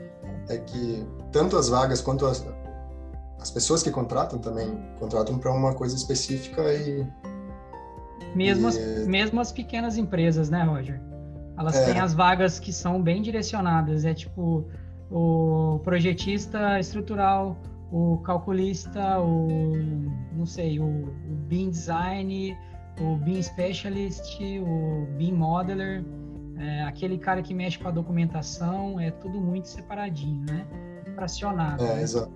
é 0.49 0.59
que 0.59 1.07
tanto 1.33 1.57
as 1.57 1.69
vagas 1.69 2.01
quanto 2.01 2.27
as, 2.27 2.45
as 3.39 3.51
pessoas 3.51 3.83
que 3.83 3.91
contratam 3.91 4.39
também 4.39 4.79
contratam 4.99 5.39
para 5.39 5.53
uma 5.53 5.75
coisa 5.75 5.95
específica 5.95 6.63
e 6.75 7.07
mesmo, 8.35 8.69
e... 8.69 8.69
As, 8.69 9.07
mesmo 9.07 9.41
as 9.41 9.53
pequenas 9.53 9.97
empresas, 9.97 10.51
né, 10.51 10.63
Roger? 10.63 11.01
Elas 11.59 11.77
é. 11.77 11.93
têm 11.93 12.01
as 12.01 12.15
vagas 12.15 12.59
que 12.59 12.73
são 12.73 13.03
bem 13.03 13.21
direcionadas. 13.21 14.05
É 14.05 14.15
tipo, 14.15 14.67
o 15.11 15.81
projetista 15.83 16.79
estrutural, 16.79 17.57
o 17.91 18.19
calculista, 18.19 19.21
o 19.21 19.49
não 20.33 20.47
sei, 20.47 20.79
o, 20.79 20.85
o 20.85 21.37
BIM 21.49 21.71
design, 21.71 22.57
o 23.01 23.17
BIM 23.17 23.43
specialist, 23.43 24.39
o 24.63 25.07
BIM 25.17 25.33
modeler, 25.33 26.05
é, 26.57 26.83
aquele 26.83 27.19
cara 27.19 27.43
que 27.43 27.53
mexe 27.55 27.79
com 27.79 27.89
a 27.89 27.91
documentação, 27.91 29.01
é 29.01 29.11
tudo 29.11 29.41
muito 29.41 29.67
separadinho, 29.67 30.45
né? 30.47 30.67
Fracionado. 31.15 31.83
É, 31.83 31.97
né? 31.97 32.03
exato. 32.03 32.31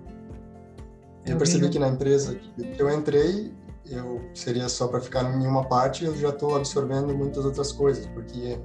Eu, 1.25 1.33
eu 1.33 1.37
percebi 1.37 1.61
vejo... 1.61 1.73
que 1.73 1.79
na 1.79 1.87
empresa 1.89 2.35
que 2.35 2.81
eu 2.81 2.91
entrei, 2.91 3.53
eu 3.85 4.21
seria 4.33 4.67
só 4.67 4.87
para 4.87 4.99
ficar 4.99 5.23
em 5.23 5.47
uma 5.47 5.63
parte, 5.63 6.05
eu 6.05 6.15
já 6.17 6.29
estou 6.29 6.55
absorvendo 6.55 7.15
muitas 7.15 7.45
outras 7.45 7.71
coisas, 7.71 8.05
porque 8.07 8.59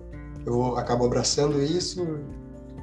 eu 0.45 0.77
acabo 0.77 1.05
abraçando 1.05 1.63
isso, 1.63 2.21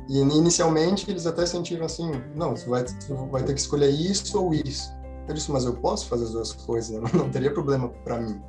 e 0.07 0.19
inicialmente 0.19 1.09
eles 1.09 1.25
até 1.25 1.45
sentiram 1.45 1.85
assim, 1.85 2.09
não, 2.35 2.55
você 2.55 2.69
vai, 2.69 2.85
você 2.85 3.13
vai 3.29 3.43
ter 3.43 3.53
que 3.53 3.59
escolher 3.59 3.89
isso 3.89 4.41
ou 4.41 4.53
isso. 4.53 4.91
Eu 5.27 5.33
disse, 5.33 5.51
mas 5.51 5.65
eu 5.65 5.73
posso 5.73 6.07
fazer 6.07 6.23
as 6.23 6.31
duas 6.31 6.53
coisas, 6.53 6.91
não, 6.91 7.09
não 7.23 7.29
teria 7.29 7.51
problema 7.51 7.89
para 8.03 8.19
mim. 8.19 8.41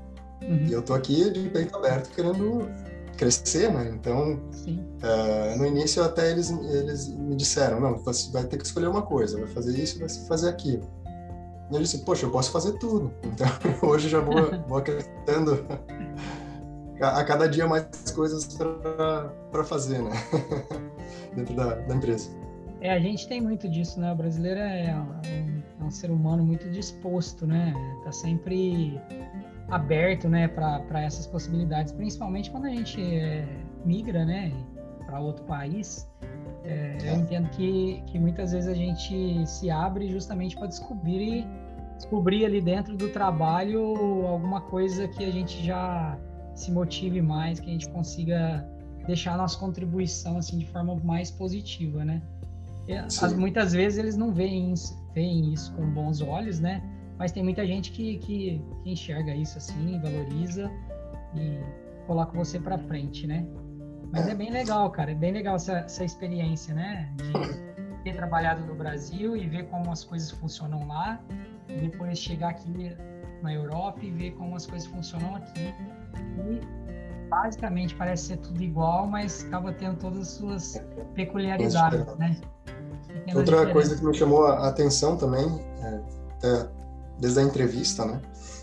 Uhum. 0.43 0.67
E 0.67 0.73
eu 0.73 0.83
tô 0.83 0.95
aqui 0.95 1.31
de 1.31 1.51
peito 1.51 1.77
aberto 1.77 2.15
querendo 2.15 2.69
crescer, 3.17 3.73
né? 3.73 3.91
Então, 3.93 4.35
uh, 4.35 5.59
no 5.59 5.67
início 5.67 6.03
até 6.05 6.31
eles 6.31 6.51
eles 6.51 7.09
me 7.09 7.35
disseram, 7.35 7.81
não, 7.81 7.99
você 7.99 8.31
vai 8.31 8.45
ter 8.45 8.57
que 8.57 8.65
escolher 8.65 8.87
uma 8.87 9.03
coisa, 9.03 9.39
vai 9.39 9.49
fazer 9.49 9.77
isso, 9.77 9.99
vai 9.99 10.09
fazer 10.09 10.49
aquilo. 10.49 10.89
E 11.71 11.75
eu 11.75 11.83
disse, 11.83 11.99
poxa, 11.99 12.25
eu 12.25 12.31
posso 12.31 12.53
fazer 12.53 12.73
tudo. 12.79 13.13
Então, 13.25 13.49
hoje 13.91 14.09
já 14.09 14.21
vou, 14.21 14.35
vou 14.69 14.79
acrescentando 14.79 15.67
a, 17.01 17.19
a 17.19 17.25
cada 17.25 17.49
dia 17.49 17.67
mais 17.67 17.87
coisas 18.15 18.47
para 19.51 19.65
fazer, 19.65 20.01
né? 20.01 20.13
Dentro 21.39 21.55
da, 21.55 21.75
da, 21.75 21.95
empresa. 21.95 22.31
É, 22.81 22.93
a 22.93 22.99
gente 22.99 23.27
tem 23.29 23.41
muito 23.41 23.69
disso, 23.69 24.01
né? 24.01 24.13
O 24.13 24.17
brasileiro 24.17 24.61
é 24.61 24.95
um, 24.95 25.83
é 25.83 25.85
um 25.85 25.91
ser 25.91 26.11
humano 26.11 26.45
muito 26.45 26.69
disposto, 26.71 27.47
né? 27.47 27.75
Tá 28.05 28.13
sempre 28.13 29.01
aberto, 29.71 30.29
né, 30.29 30.49
para 30.49 31.03
essas 31.03 31.27
possibilidades, 31.27 31.93
principalmente 31.93 32.51
quando 32.51 32.67
a 32.67 32.71
gente 32.71 33.03
é, 33.03 33.47
migra, 33.85 34.25
né, 34.25 34.53
para 35.07 35.21
outro 35.21 35.45
país. 35.45 36.09
É, 36.65 36.97
eu 37.05 37.17
entendo 37.17 37.49
que, 37.51 38.03
que 38.07 38.19
muitas 38.19 38.53
vezes 38.53 38.69
a 38.69 38.75
gente 38.75 39.47
se 39.47 39.71
abre 39.71 40.09
justamente 40.09 40.57
para 40.57 40.67
descobrir 40.67 41.47
descobrir 41.97 42.45
ali 42.45 42.61
dentro 42.61 42.97
do 42.97 43.09
trabalho 43.09 43.81
alguma 44.27 44.61
coisa 44.61 45.09
que 45.09 45.25
a 45.25 45.31
gente 45.33 45.65
já 45.65 46.17
se 46.55 46.71
motive 46.71 47.21
mais, 47.21 47.59
que 47.59 47.69
a 47.69 47.73
gente 47.73 47.89
consiga 47.89 48.65
deixar 49.09 49.33
a 49.33 49.37
nossa 49.39 49.59
contribuição 49.59 50.37
assim 50.37 50.59
de 50.59 50.67
forma 50.67 50.95
mais 50.97 51.31
positiva, 51.31 52.05
né? 52.05 52.23
As, 53.07 53.33
muitas 53.33 53.73
vezes 53.73 53.99
eles 53.99 54.17
não 54.17 54.33
veem 54.33 54.73
isso, 54.73 54.97
veem 55.15 55.53
isso 55.53 55.75
com 55.75 55.91
bons 55.91 56.21
olhos, 56.21 56.61
né? 56.61 56.83
Mas 57.19 57.33
tem 57.33 57.43
muita 57.43 57.67
gente 57.67 57.91
que, 57.91 58.19
que, 58.19 58.63
que 58.83 58.91
enxerga 58.91 59.35
isso 59.35 59.59
assim, 59.59 59.99
valoriza 60.01 60.71
e 61.35 61.59
coloca 62.07 62.37
você 62.37 62.61
para 62.61 62.79
frente, 62.79 63.27
né? 63.27 63.47
Mas 64.13 64.29
é 64.29 64.35
bem 64.35 64.51
legal, 64.51 64.91
cara, 64.91 65.11
é 65.11 65.15
bem 65.15 65.33
legal 65.33 65.57
essa, 65.57 65.79
essa 65.79 66.05
experiência, 66.05 66.75
né? 66.75 67.11
De 67.17 68.03
ter 68.05 68.15
trabalhado 68.15 68.65
no 68.67 68.75
Brasil 68.75 69.37
e 69.37 69.47
ver 69.47 69.65
como 69.69 69.91
as 69.91 70.05
coisas 70.05 70.31
funcionam 70.31 70.87
lá, 70.87 71.21
e 71.69 71.81
depois 71.81 72.19
chegar 72.19 72.51
aqui 72.51 72.95
na 73.43 73.53
Europa 73.53 74.01
e 74.03 74.11
ver 74.11 74.33
como 74.33 74.55
as 74.55 74.67
coisas 74.67 74.87
funcionam 74.87 75.35
aqui. 75.37 75.75
E 76.39 76.61
basicamente 77.29 77.95
parece 77.95 78.27
ser 78.27 78.37
tudo 78.39 78.63
igual, 78.63 79.07
mas 79.07 79.45
acaba 79.45 79.73
tendo 79.73 79.97
todas 79.99 80.21
as 80.21 80.29
suas 80.29 80.83
peculiaridades, 81.15 82.07
né? 82.17 82.41
Outra 83.35 83.71
coisa 83.73 83.97
que 83.97 84.05
me 84.05 84.15
chamou 84.15 84.47
a 84.47 84.69
atenção 84.69 85.17
também, 85.17 85.47
é, 86.43 86.69
desde 87.19 87.41
a 87.41 87.43
entrevista, 87.43 88.05
né? 88.05 88.21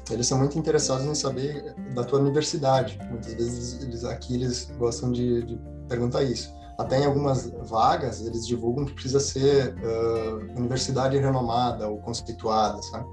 Eles 0.09 0.27
são 0.27 0.37
muito 0.37 0.57
interessados 0.57 1.05
em 1.05 1.15
saber 1.15 1.73
da 1.93 2.03
tua 2.03 2.19
universidade. 2.19 2.99
Muitas 3.09 3.33
vezes 3.33 3.81
eles 3.81 4.03
aqui 4.03 4.35
eles 4.35 4.71
gostam 4.77 5.11
de, 5.11 5.43
de 5.43 5.59
perguntar 5.87 6.23
isso. 6.23 6.53
Até 6.77 6.99
em 6.99 7.05
algumas 7.05 7.49
vagas 7.63 8.21
eles 8.21 8.45
divulgam 8.45 8.85
que 8.85 8.93
precisa 8.93 9.19
ser 9.19 9.73
uh, 9.75 10.59
universidade 10.59 11.17
renomada 11.17 11.87
ou 11.87 11.97
constituída, 11.99 12.79
sabe? 12.91 13.07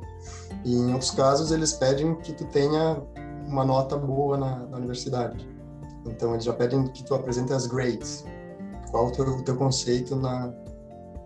E 0.64 0.74
em 0.74 0.92
outros 0.92 1.12
casos 1.12 1.50
eles 1.50 1.72
pedem 1.72 2.14
que 2.16 2.32
tu 2.32 2.44
tenha 2.46 3.02
uma 3.52 3.64
nota 3.64 3.96
boa 3.96 4.36
na, 4.36 4.66
na 4.66 4.76
universidade. 4.78 5.46
Então, 6.06 6.32
eles 6.32 6.44
já 6.44 6.52
pedem 6.52 6.84
que 6.88 7.04
tu 7.04 7.14
apresente 7.14 7.52
as 7.52 7.66
grades. 7.66 8.24
Qual 8.90 9.06
o 9.06 9.10
teu, 9.12 9.24
o 9.24 9.42
teu 9.42 9.56
conceito 9.56 10.16
na, 10.16 10.52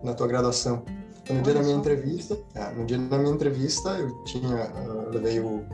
na 0.03 0.13
tua 0.13 0.27
graduação. 0.27 0.83
Então, 1.23 1.37
no 1.37 1.41
dia 1.41 1.53
da 1.53 1.61
minha 1.61 1.75
entrevista, 1.75 2.37
é, 2.55 2.71
no 2.71 2.85
dia 2.85 2.97
da 2.97 3.17
minha 3.17 3.33
entrevista, 3.33 3.89
eu 3.97 4.23
tinha, 4.23 4.71
uh, 4.71 5.03
eu 5.05 5.11
levei 5.11 5.39
o 5.39 5.65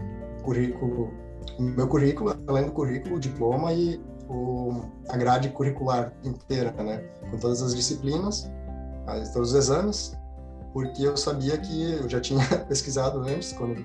currículo, 0.43 1.12
o 1.60 1.62
meu 1.62 1.88
currículo, 1.88 2.36
além 2.48 2.65
do 2.65 2.72
currículo, 2.72 3.17
o 3.17 3.19
diploma 3.19 3.74
e 3.74 4.01
o, 4.27 4.81
a 5.10 5.17
grade 5.17 5.50
curricular 5.50 6.13
inteira, 6.24 6.72
né? 6.72 7.03
Com 7.29 7.38
todas 7.38 7.62
as 7.62 7.75
disciplinas, 7.75 8.50
todos 9.33 9.50
os 9.50 9.55
exames, 9.55 10.17
porque 10.72 11.03
eu 11.03 11.15
sabia 11.15 11.57
que 11.57 11.93
eu 11.93 12.10
já 12.10 12.19
tinha 12.19 12.43
pesquisado 12.67 13.19
antes, 13.19 13.53
quando 13.53 13.83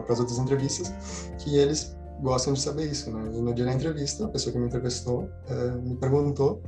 para 0.00 0.12
as 0.12 0.20
outras 0.20 0.38
entrevistas, 0.38 0.92
que 1.38 1.56
eles 1.56 1.96
gostam 2.20 2.52
de 2.52 2.60
saber 2.60 2.86
isso, 2.86 3.10
né? 3.10 3.30
E 3.34 3.40
no 3.40 3.52
dia 3.52 3.64
da 3.64 3.72
entrevista, 3.72 4.24
a 4.24 4.28
pessoa 4.28 4.52
que 4.52 4.58
me 4.58 4.66
entrevistou 4.66 5.24
uh, 5.24 5.82
me 5.82 5.96
perguntou 5.96 6.62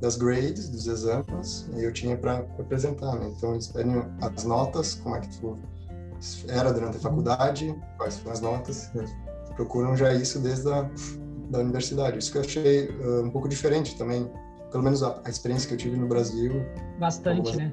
das 0.00 0.16
grades, 0.16 0.68
dos 0.68 0.86
exames, 0.86 1.68
e 1.76 1.84
eu 1.84 1.92
tinha 1.92 2.16
para 2.16 2.38
apresentar, 2.58 3.14
né? 3.14 3.32
Então, 3.36 3.52
eles 3.52 3.68
pedem 3.68 4.04
as 4.20 4.44
notas, 4.44 4.94
como 4.96 5.16
é 5.16 5.20
que 5.20 5.38
tu 5.38 5.58
era 6.48 6.72
durante 6.72 6.96
a 6.96 7.00
faculdade, 7.00 7.74
quais 7.96 8.18
foram 8.18 8.32
as 8.32 8.40
notas, 8.40 8.90
procuram 9.56 9.96
já 9.96 10.12
isso 10.12 10.38
desde 10.40 10.68
a 10.68 10.88
da 11.52 11.60
universidade. 11.60 12.18
Isso 12.18 12.32
que 12.32 12.38
eu 12.38 12.42
achei 12.42 12.88
uh, 12.88 13.22
um 13.22 13.30
pouco 13.30 13.48
diferente 13.48 13.96
também, 13.96 14.28
pelo 14.70 14.82
menos 14.82 15.02
a, 15.02 15.20
a, 15.24 15.30
experiência 15.30 15.68
que 15.68 15.74
eu 15.74 15.78
tive 15.78 15.96
no 15.96 16.08
Brasil. 16.08 16.52
Bastante, 16.98 17.56
né? 17.56 17.72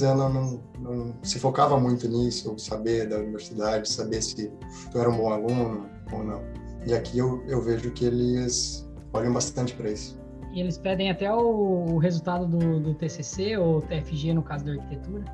Não, 0.00 0.28
não, 0.28 0.60
não, 0.78 1.14
se 1.22 1.38
focava 1.38 1.78
muito 1.80 2.06
nisso, 2.08 2.58
saber 2.58 3.08
da 3.08 3.18
universidade, 3.18 3.88
saber 3.88 4.22
se 4.22 4.52
tu 4.90 4.98
era 4.98 5.08
um 5.08 5.16
bom 5.16 5.32
aluno 5.32 5.88
ou 6.12 6.22
não. 6.22 6.42
E 6.86 6.94
aqui 6.94 7.18
eu, 7.18 7.42
eu 7.46 7.62
vejo 7.62 7.90
que 7.92 8.04
eles 8.04 8.86
olham 9.12 9.32
bastante 9.32 9.74
para 9.74 9.90
isso. 9.90 10.18
E 10.52 10.60
eles 10.60 10.78
pedem 10.78 11.10
até 11.10 11.32
o, 11.32 11.94
o 11.94 11.98
resultado 11.98 12.46
do, 12.46 12.80
do, 12.80 12.94
TCC 12.94 13.56
ou 13.56 13.82
TFG 13.82 14.34
no 14.34 14.42
caso 14.42 14.64
da 14.64 14.72
arquitetura? 14.72 15.24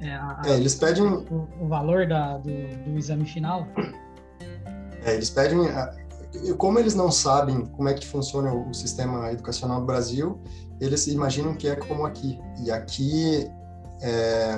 É, 0.00 0.14
a, 0.14 0.42
é 0.46 0.56
eles 0.56 0.74
pedem 0.74 1.02
o, 1.02 1.48
o 1.60 1.68
valor 1.68 2.06
da, 2.06 2.38
do, 2.38 2.50
do, 2.84 2.98
exame 2.98 3.24
final. 3.24 3.66
É, 5.04 5.14
eles 5.14 5.30
pedem 5.30 5.58
como 6.56 6.78
eles 6.78 6.94
não 6.94 7.10
sabem 7.10 7.64
como 7.66 7.88
é 7.88 7.94
que 7.94 8.06
funciona 8.06 8.52
o 8.52 8.72
sistema 8.74 9.32
educacional 9.32 9.80
do 9.80 9.86
Brasil, 9.86 10.38
eles 10.80 11.06
imaginam 11.06 11.54
que 11.54 11.68
é 11.68 11.76
como 11.76 12.04
aqui. 12.04 12.40
E 12.62 12.70
aqui 12.70 13.50
é, 14.00 14.56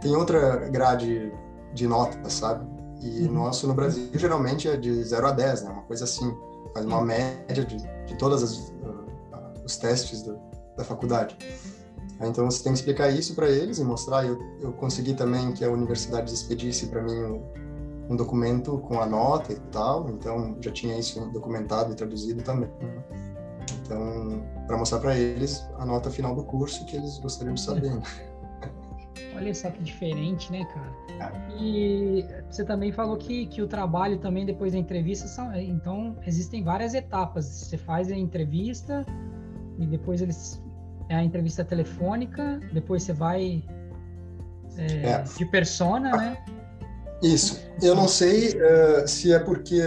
tem 0.00 0.14
outra 0.16 0.68
grade 0.68 1.32
de 1.74 1.86
notas, 1.86 2.32
sabe? 2.32 2.66
E 3.00 3.26
uhum. 3.26 3.32
nosso 3.32 3.66
no 3.66 3.74
Brasil 3.74 4.08
geralmente 4.14 4.68
é 4.68 4.76
de 4.76 5.02
0 5.04 5.26
a 5.28 5.32
10, 5.32 5.62
né? 5.62 5.70
Uma 5.70 5.82
coisa 5.82 6.04
assim, 6.04 6.34
faz 6.72 6.84
uma 6.84 7.02
média 7.02 7.64
de, 7.64 7.76
de 8.06 8.16
todos 8.16 8.42
uh, 8.42 8.72
os 9.64 9.76
testes 9.76 10.22
do, 10.22 10.38
da 10.76 10.84
faculdade. 10.84 11.36
Então 12.20 12.50
você 12.50 12.64
tem 12.64 12.72
que 12.72 12.80
explicar 12.80 13.10
isso 13.10 13.34
para 13.34 13.48
eles 13.48 13.78
e 13.78 13.84
mostrar. 13.84 14.26
Eu, 14.26 14.38
eu 14.60 14.72
consegui 14.72 15.14
também 15.14 15.52
que 15.52 15.64
a 15.64 15.70
universidade 15.70 16.32
expedisse 16.32 16.86
para 16.86 17.02
mim 17.02 17.40
um 18.08 18.16
documento 18.16 18.78
com 18.78 19.00
a 19.00 19.06
nota 19.06 19.52
e 19.52 19.60
tal, 19.70 20.08
então 20.08 20.56
já 20.60 20.72
tinha 20.72 20.98
isso 20.98 21.20
documentado 21.30 21.92
e 21.92 21.94
traduzido 21.94 22.42
também. 22.42 22.70
Então, 23.88 24.44
para 24.66 24.76
mostrar 24.76 24.98
para 24.98 25.16
eles 25.16 25.66
a 25.78 25.86
nota 25.86 26.10
final 26.10 26.34
do 26.34 26.44
curso 26.44 26.84
que 26.84 26.94
eles 26.94 27.18
gostariam 27.18 27.54
de 27.54 27.60
saber. 27.62 27.90
Né? 27.90 28.02
Olha 29.34 29.54
só 29.54 29.70
que 29.70 29.82
diferente, 29.82 30.52
né, 30.52 30.66
cara? 30.66 31.32
É. 31.32 31.58
E 31.58 32.26
você 32.50 32.64
também 32.64 32.92
falou 32.92 33.16
que, 33.16 33.46
que 33.46 33.62
o 33.62 33.66
trabalho 33.66 34.18
também 34.18 34.44
depois 34.44 34.72
da 34.72 34.78
entrevista 34.78 35.26
são, 35.26 35.54
então 35.54 36.16
existem 36.26 36.62
várias 36.62 36.92
etapas. 36.92 37.46
Você 37.46 37.78
faz 37.78 38.12
a 38.12 38.16
entrevista 38.16 39.06
e 39.78 39.86
depois 39.86 40.20
eles 40.20 40.62
é 41.08 41.14
a 41.14 41.24
entrevista 41.24 41.64
telefônica, 41.64 42.60
depois 42.70 43.04
você 43.04 43.14
vai 43.14 43.64
é, 44.76 45.12
é. 45.12 45.22
de 45.22 45.46
persona, 45.46 46.14
né? 46.14 46.44
Isso. 47.22 47.66
Eu 47.80 47.94
não 47.94 48.06
sei 48.06 48.50
uh, 48.50 49.08
se 49.08 49.32
é 49.32 49.38
porque 49.38 49.80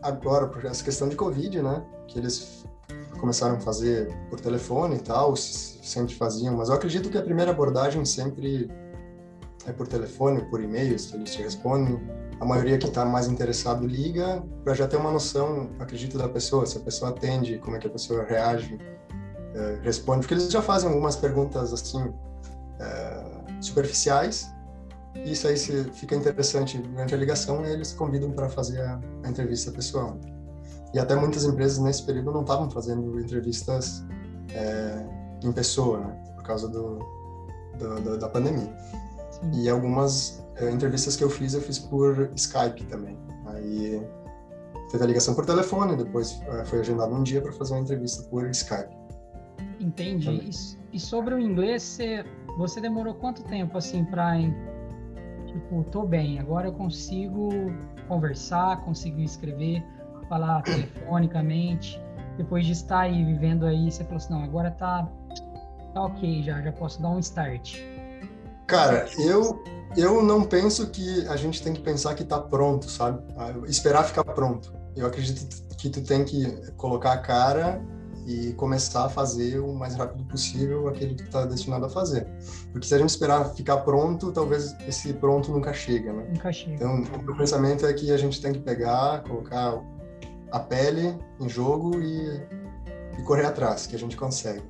agora, 0.00 0.46
por 0.46 0.64
essa 0.64 0.84
questão 0.84 1.08
de 1.08 1.16
Covid, 1.16 1.60
né? 1.60 1.82
Que 2.06 2.18
eles 2.20 2.61
começaram 3.22 3.56
a 3.56 3.60
fazer 3.60 4.12
por 4.28 4.38
telefone 4.40 4.96
e 4.96 4.98
tal, 4.98 5.34
sempre 5.36 6.14
faziam, 6.14 6.56
mas 6.56 6.68
eu 6.68 6.74
acredito 6.74 7.08
que 7.08 7.16
a 7.16 7.22
primeira 7.22 7.52
abordagem 7.52 8.04
sempre 8.04 8.68
é 9.64 9.72
por 9.72 9.86
telefone, 9.86 10.44
por 10.50 10.60
e-mail, 10.60 10.98
se 10.98 11.14
eles 11.14 11.32
te 11.32 11.42
respondem. 11.42 11.98
A 12.40 12.44
maioria 12.44 12.76
que 12.76 12.88
está 12.88 13.04
mais 13.04 13.28
interessado 13.28 13.86
liga 13.86 14.44
para 14.64 14.74
já 14.74 14.88
ter 14.88 14.96
uma 14.96 15.12
noção, 15.12 15.70
acredito, 15.78 16.18
da 16.18 16.28
pessoa, 16.28 16.66
se 16.66 16.76
a 16.76 16.80
pessoa 16.80 17.12
atende, 17.12 17.58
como 17.58 17.76
é 17.76 17.78
que 17.78 17.86
a 17.86 17.90
pessoa 17.90 18.24
reage, 18.24 18.74
uh, 18.74 19.80
responde, 19.82 20.20
porque 20.20 20.34
eles 20.34 20.50
já 20.50 20.60
fazem 20.60 20.88
algumas 20.88 21.14
perguntas 21.14 21.72
assim 21.72 22.02
uh, 22.02 23.62
superficiais 23.64 24.52
isso 25.24 25.46
aí, 25.46 25.56
se 25.56 25.84
fica 25.92 26.14
interessante 26.14 26.78
durante 26.78 27.14
a 27.14 27.18
ligação, 27.18 27.64
eles 27.64 27.92
convidam 27.92 28.30
para 28.30 28.48
fazer 28.48 28.80
a, 28.80 28.98
entrevista 29.28 29.70
pessoal. 29.70 30.18
E 30.94 30.98
até 30.98 31.14
muitas 31.14 31.44
empresas 31.44 31.78
nesse 31.78 32.04
período 32.04 32.32
não 32.32 32.42
estavam 32.42 32.70
fazendo 32.70 33.18
entrevistas 33.18 34.04
é, 34.54 35.06
em 35.42 35.52
pessoa, 35.52 35.98
né? 35.98 36.22
Por 36.36 36.44
causa 36.44 36.68
do, 36.68 36.98
do, 37.78 38.00
do 38.02 38.18
da 38.18 38.28
pandemia. 38.28 38.74
Sim. 39.30 39.50
E 39.54 39.68
algumas 39.70 40.44
é, 40.56 40.70
entrevistas 40.70 41.16
que 41.16 41.24
eu 41.24 41.30
fiz, 41.30 41.54
eu 41.54 41.62
fiz 41.62 41.78
por 41.78 42.30
Skype 42.34 42.84
também. 42.84 43.18
Aí 43.46 44.06
teve 44.90 45.04
a 45.04 45.06
ligação 45.06 45.34
por 45.34 45.46
telefone, 45.46 45.96
depois 45.96 46.40
é, 46.42 46.64
foi 46.64 46.80
agendado 46.80 47.14
um 47.14 47.22
dia 47.22 47.40
para 47.40 47.52
fazer 47.52 47.74
uma 47.74 47.80
entrevista 47.80 48.22
por 48.28 48.48
Skype. 48.50 48.94
Entendi. 49.80 50.30
E, 50.30 50.96
e 50.96 51.00
sobre 51.00 51.34
o 51.34 51.38
inglês, 51.38 51.82
você, 51.82 52.24
você 52.58 52.80
demorou 52.80 53.14
quanto 53.14 53.42
tempo 53.44 53.78
assim 53.78 54.04
para 54.04 54.36
Tipo, 55.46 55.84
tô 55.90 56.06
bem, 56.06 56.38
agora 56.38 56.68
eu 56.68 56.72
consigo 56.72 57.50
conversar, 58.08 58.82
consigo 58.84 59.20
escrever, 59.20 59.84
falar 60.32 60.62
telefonicamente. 60.62 62.00
Depois 62.38 62.64
de 62.64 62.72
estar 62.72 63.00
aí 63.00 63.22
vivendo 63.22 63.66
aí, 63.66 63.92
você 63.92 64.02
falou 64.04 64.16
assim, 64.16 64.32
não, 64.32 64.42
agora 64.42 64.70
tá, 64.70 65.06
tá 65.92 66.02
ok 66.02 66.42
já, 66.42 66.62
já 66.62 66.72
posso 66.72 67.02
dar 67.02 67.10
um 67.10 67.18
start. 67.18 67.78
Cara, 68.66 69.06
eu 69.18 69.62
eu 69.94 70.22
não 70.22 70.42
penso 70.42 70.88
que 70.88 71.28
a 71.28 71.36
gente 71.36 71.62
tem 71.62 71.74
que 71.74 71.82
pensar 71.82 72.14
que 72.14 72.24
tá 72.24 72.40
pronto, 72.40 72.90
sabe? 72.90 73.22
Ah, 73.36 73.52
esperar 73.66 74.04
ficar 74.04 74.24
pronto. 74.24 74.72
Eu 74.96 75.06
acredito 75.06 75.62
que 75.76 75.90
tu 75.90 76.02
tem 76.02 76.24
que 76.24 76.46
colocar 76.78 77.12
a 77.12 77.18
cara 77.18 77.82
e 78.26 78.52
começar 78.54 79.06
a 79.06 79.08
fazer 79.08 79.58
o 79.58 79.74
mais 79.74 79.94
rápido 79.94 80.24
possível 80.24 80.88
aquele 80.88 81.14
que 81.14 81.24
está 81.24 81.44
destinado 81.44 81.86
a 81.86 81.90
fazer. 81.90 82.26
Porque 82.70 82.86
se 82.86 82.94
a 82.94 82.98
gente 82.98 83.10
esperar 83.10 83.44
ficar 83.54 83.78
pronto, 83.78 84.32
talvez 84.32 84.74
esse 84.86 85.12
pronto 85.12 85.50
nunca 85.50 85.72
chega, 85.74 86.12
né? 86.12 86.26
Nunca 86.32 86.52
chega. 86.52 86.74
Então, 86.74 87.02
o 87.02 87.22
meu 87.22 87.36
pensamento 87.36 87.84
é 87.84 87.92
que 87.92 88.10
a 88.12 88.16
gente 88.16 88.40
tem 88.40 88.52
que 88.52 88.60
pegar, 88.60 89.22
colocar 89.24 89.78
a 90.52 90.60
pele 90.60 91.18
em 91.40 91.48
jogo 91.48 91.98
e, 92.00 92.40
e 93.18 93.22
correr 93.24 93.46
atrás, 93.46 93.86
que 93.86 93.96
a 93.96 93.98
gente 93.98 94.16
consegue. 94.16 94.62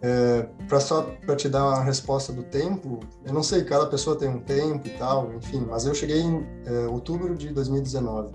É, 0.00 0.42
para 0.68 0.78
só 0.78 1.02
para 1.02 1.34
te 1.34 1.48
dar 1.48 1.64
uma 1.66 1.82
resposta 1.82 2.32
do 2.32 2.44
tempo, 2.44 3.00
eu 3.24 3.32
não 3.32 3.42
sei, 3.42 3.64
cada 3.64 3.86
pessoa 3.86 4.16
tem 4.16 4.28
um 4.28 4.38
tempo 4.38 4.86
e 4.86 4.90
tal, 4.90 5.32
enfim, 5.34 5.66
mas 5.68 5.86
eu 5.86 5.94
cheguei 5.94 6.20
em 6.20 6.46
é, 6.66 6.86
outubro 6.86 7.34
de 7.34 7.48
2019. 7.48 8.32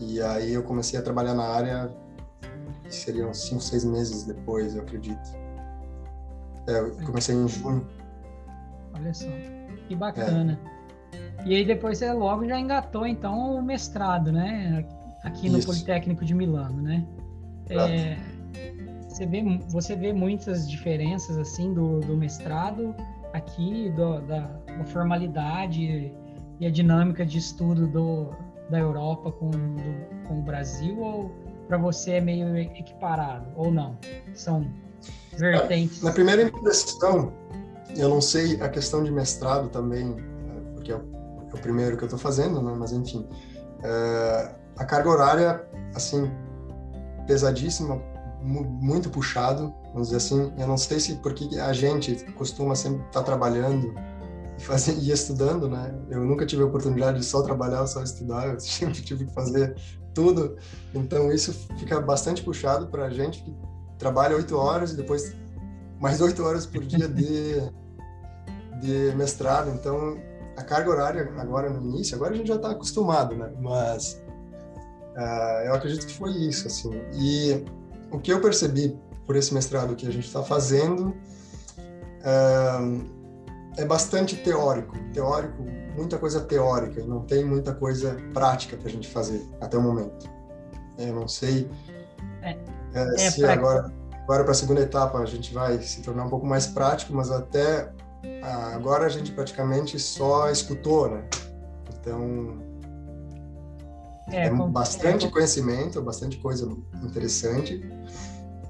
E 0.00 0.20
aí 0.20 0.52
eu 0.52 0.62
comecei 0.62 0.98
a 0.98 1.02
trabalhar 1.02 1.32
na 1.32 1.44
área 1.44 1.90
que 2.82 2.94
seriam 2.94 3.32
cinco, 3.32 3.62
seis 3.62 3.84
meses 3.84 4.24
depois, 4.24 4.74
eu 4.74 4.82
acredito. 4.82 5.30
É, 6.66 6.78
eu 6.78 6.96
comecei 7.06 7.34
em 7.34 7.48
junho. 7.48 7.86
Olha 8.92 9.14
só, 9.14 9.28
que 9.88 9.96
bacana. 9.96 10.60
É. 10.62 10.74
E 11.46 11.54
aí 11.54 11.64
depois 11.64 11.98
você 11.98 12.12
logo 12.12 12.46
já 12.46 12.58
engatou 12.58 13.06
então 13.06 13.56
o 13.56 13.62
mestrado, 13.62 14.30
né? 14.30 14.86
Aqui 15.24 15.48
no 15.48 15.58
Isso. 15.58 15.66
Politécnico 15.66 16.24
de 16.24 16.34
Milano, 16.34 16.80
né? 16.82 17.04
É, 17.70 18.18
você, 19.08 19.24
vê, 19.24 19.42
você 19.68 19.96
vê 19.96 20.12
muitas 20.12 20.68
diferenças 20.70 21.38
assim 21.38 21.72
do, 21.72 22.00
do 22.00 22.14
mestrado 22.14 22.94
aqui, 23.32 23.90
do, 23.96 24.20
da, 24.20 24.40
da, 24.40 24.84
formalidade 24.84 26.12
e 26.60 26.66
a 26.66 26.70
dinâmica 26.70 27.24
de 27.24 27.38
estudo 27.38 27.86
do, 27.86 28.30
da 28.70 28.78
Europa 28.78 29.32
com, 29.32 29.50
do, 29.50 30.28
com 30.28 30.40
o 30.40 30.42
Brasil 30.42 31.00
ou 31.00 31.32
para 31.66 31.78
você 31.78 32.12
é 32.12 32.20
meio 32.20 32.56
equiparado 32.56 33.46
ou 33.56 33.72
não? 33.72 33.98
São 34.34 34.70
vertentes. 35.38 36.02
Na 36.02 36.12
primeira 36.12 36.42
impressão, 36.42 37.32
eu 37.96 38.08
não 38.10 38.20
sei 38.20 38.60
a 38.60 38.68
questão 38.68 39.02
de 39.02 39.10
mestrado 39.10 39.68
também, 39.70 40.04
né, 40.04 40.62
porque 40.74 40.92
é 40.92 40.96
o, 40.96 41.00
é 41.50 41.54
o 41.54 41.58
primeiro 41.58 41.96
que 41.96 42.04
eu 42.04 42.06
estou 42.06 42.18
fazendo, 42.18 42.60
né? 42.62 42.74
Mas 42.78 42.92
enfim, 42.92 43.26
é, 43.82 44.54
a 44.76 44.84
carga 44.84 45.08
horária, 45.08 45.68
assim, 45.94 46.30
pesadíssima, 47.26 48.00
muito 48.42 49.08
puxado, 49.08 49.74
vamos 49.92 50.08
dizer 50.08 50.18
assim. 50.18 50.52
Eu 50.58 50.66
não 50.66 50.76
sei 50.76 51.00
se 51.00 51.14
porque 51.16 51.58
a 51.58 51.72
gente 51.72 52.14
costuma 52.32 52.74
sempre 52.74 53.00
estar 53.06 53.20
tá 53.20 53.22
trabalhando 53.22 53.94
e, 54.58 54.62
fazer, 54.62 54.92
e 55.00 55.10
estudando, 55.10 55.68
né? 55.68 55.94
Eu 56.10 56.24
nunca 56.24 56.44
tive 56.44 56.62
a 56.62 56.66
oportunidade 56.66 57.18
de 57.18 57.24
só 57.24 57.42
trabalhar 57.42 57.86
só 57.86 58.02
estudar, 58.02 58.48
eu 58.48 58.60
sempre 58.60 59.00
tive 59.00 59.26
que 59.26 59.32
fazer 59.32 59.74
tudo. 60.12 60.56
Então 60.94 61.32
isso 61.32 61.52
fica 61.78 62.00
bastante 62.00 62.42
puxado 62.42 62.88
para 62.88 63.06
a 63.06 63.10
gente 63.10 63.42
que 63.42 63.56
trabalha 63.98 64.36
oito 64.36 64.56
horas 64.56 64.92
e 64.92 64.96
depois 64.96 65.34
mais 66.00 66.20
oito 66.20 66.42
horas 66.44 66.66
por 66.66 66.84
dia 66.84 67.08
de, 67.08 67.60
de 68.80 69.14
mestrado. 69.16 69.70
Então 69.70 70.18
a 70.56 70.62
carga 70.62 70.90
horária 70.90 71.32
agora 71.38 71.70
no 71.70 71.80
início, 71.80 72.14
agora 72.14 72.32
a 72.32 72.36
gente 72.36 72.46
já 72.46 72.56
está 72.56 72.70
acostumado, 72.70 73.34
né? 73.34 73.52
Mas 73.60 74.22
uh, 75.16 75.66
eu 75.66 75.74
acredito 75.74 76.06
que 76.06 76.14
foi 76.14 76.30
isso, 76.32 76.66
assim. 76.66 76.90
E 77.14 77.64
o 78.10 78.18
que 78.18 78.32
eu 78.32 78.40
percebi 78.40 78.96
por 79.26 79.36
esse 79.36 79.52
mestrado 79.54 79.96
que 79.96 80.06
a 80.06 80.10
gente 80.10 80.26
está 80.26 80.42
fazendo 80.42 81.08
uh, 82.20 83.14
é 83.76 83.84
bastante 83.84 84.36
teórico, 84.36 84.96
teórico 85.12 85.64
muita 85.96 86.18
coisa 86.18 86.40
teórica 86.40 87.00
e 87.00 87.06
não 87.06 87.20
tem 87.20 87.44
muita 87.44 87.72
coisa 87.72 88.16
prática 88.32 88.76
para 88.76 88.88
a 88.88 88.90
gente 88.90 89.08
fazer 89.08 89.46
até 89.60 89.78
o 89.78 89.82
momento. 89.82 90.28
Eu 90.98 91.14
não 91.14 91.28
sei 91.28 91.68
é, 92.42 92.56
é, 92.94 93.30
se 93.30 93.40
pra... 93.40 93.52
agora 93.52 93.92
agora 94.24 94.42
para 94.42 94.52
a 94.52 94.54
segunda 94.54 94.80
etapa 94.80 95.18
a 95.18 95.26
gente 95.26 95.52
vai 95.52 95.78
se 95.78 96.00
tornar 96.02 96.24
um 96.24 96.30
pouco 96.30 96.46
mais 96.46 96.66
prático, 96.66 97.12
mas 97.14 97.30
até 97.30 97.90
agora 98.74 99.06
a 99.06 99.08
gente 99.08 99.32
praticamente 99.32 99.98
só 99.98 100.50
escutou, 100.50 101.10
né? 101.10 101.24
Então 102.00 102.58
é, 104.30 104.46
é 104.46 104.50
bastante 104.50 105.28
conhecimento, 105.28 106.00
bastante 106.02 106.38
coisa 106.38 106.70
interessante, 107.02 107.84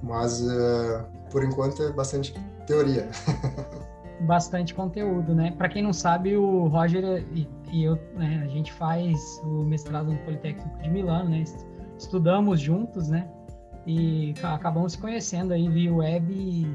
mas 0.02 0.40
uh, 0.40 1.04
por 1.30 1.44
enquanto 1.44 1.82
é 1.82 1.92
bastante 1.92 2.34
teoria. 2.66 3.08
bastante 4.20 4.74
conteúdo, 4.74 5.34
né? 5.34 5.52
Para 5.56 5.68
quem 5.68 5.82
não 5.82 5.92
sabe, 5.92 6.36
o 6.36 6.66
Roger 6.66 7.24
e, 7.32 7.48
e 7.72 7.84
eu, 7.84 7.98
né, 8.16 8.42
a 8.44 8.48
gente 8.48 8.72
faz 8.72 9.40
o 9.44 9.64
mestrado 9.64 10.10
no 10.10 10.18
Politécnico 10.18 10.82
de 10.82 10.90
Milano, 10.90 11.30
né? 11.30 11.44
Estudamos 11.98 12.60
juntos, 12.60 13.08
né? 13.08 13.28
E 13.86 14.34
acabamos 14.42 14.92
se 14.92 14.98
conhecendo 14.98 15.52
aí 15.52 15.68
via 15.68 15.92
web 15.92 16.32
e, 16.32 16.66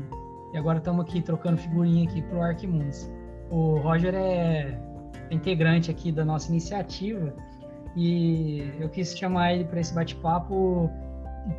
e 0.54 0.58
agora 0.58 0.78
estamos 0.78 1.06
aqui 1.06 1.22
trocando 1.22 1.58
figurinha 1.58 2.08
aqui 2.08 2.22
pro 2.22 2.42
Arquimundos. 2.42 3.10
O 3.50 3.78
Roger 3.80 4.14
é 4.14 4.80
integrante 5.32 5.90
aqui 5.90 6.12
da 6.12 6.24
nossa 6.24 6.50
iniciativa 6.50 7.34
e 7.96 8.72
eu 8.80 8.90
quis 8.90 9.18
chamar 9.18 9.54
ele 9.54 9.66
para 9.66 9.80
esse 9.80 9.94
bate-papo 9.94 10.90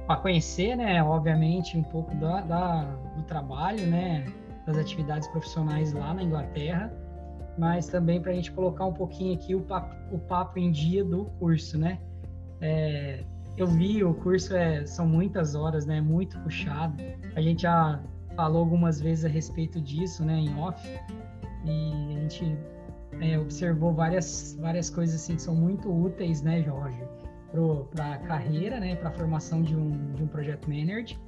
para 0.07 0.17
conhecer, 0.21 0.77
né, 0.77 1.03
obviamente, 1.03 1.77
um 1.77 1.83
pouco 1.83 2.15
da, 2.17 2.41
da, 2.43 2.83
do 3.17 3.23
trabalho, 3.25 3.87
né, 3.87 4.27
das 4.67 4.77
atividades 4.77 5.27
profissionais 5.29 5.93
lá 5.93 6.15
na 6.15 6.23
Inglaterra, 6.23 6.93
mas 7.59 7.89
também 7.89 8.21
para 8.21 8.33
a 8.33 8.35
gente 8.35 8.53
colocar 8.53 8.87
um 8.87 8.93
pouquinho 8.93 9.35
aqui 9.35 9.55
o 9.55 9.61
papo, 9.61 9.95
o 10.15 10.19
papo 10.19 10.59
em 10.59 10.71
dia 10.71 11.05
do 11.05 11.25
curso, 11.39 11.79
né. 11.79 11.99
É, 12.61 13.25
eu 13.57 13.67
vi, 13.67 14.05
o 14.05 14.15
curso 14.15 14.55
é, 14.55 14.87
são 14.87 15.07
muitas 15.07 15.55
horas, 15.55 15.87
né, 15.87 16.01
muito 16.01 16.39
puxado. 16.41 16.97
A 17.35 17.41
gente 17.41 17.63
já 17.63 18.01
falou 18.37 18.61
algumas 18.61 19.01
vezes 19.01 19.25
a 19.25 19.29
respeito 19.29 19.81
disso, 19.81 20.25
né, 20.25 20.35
em 20.35 20.57
off, 20.59 20.89
e 21.65 22.17
a 22.17 22.21
gente 22.21 22.57
é, 23.21 23.39
observou 23.39 23.93
várias, 23.93 24.57
várias 24.61 24.91
coisas 24.91 25.15
assim 25.17 25.37
que 25.37 25.43
são 25.43 25.55
muito 25.55 25.91
úteis, 25.91 26.43
né, 26.43 26.63
Jorge, 26.63 27.03
para 27.91 28.15
a 28.15 28.19
carreira, 28.19 28.79
né, 28.79 28.95
para 28.97 29.09
a 29.09 29.13
formação 29.13 29.63
de 29.63 29.75
um, 29.75 30.15
de 30.15 30.23
um 30.23 30.27
project 30.27 30.69
manager, 30.69 31.19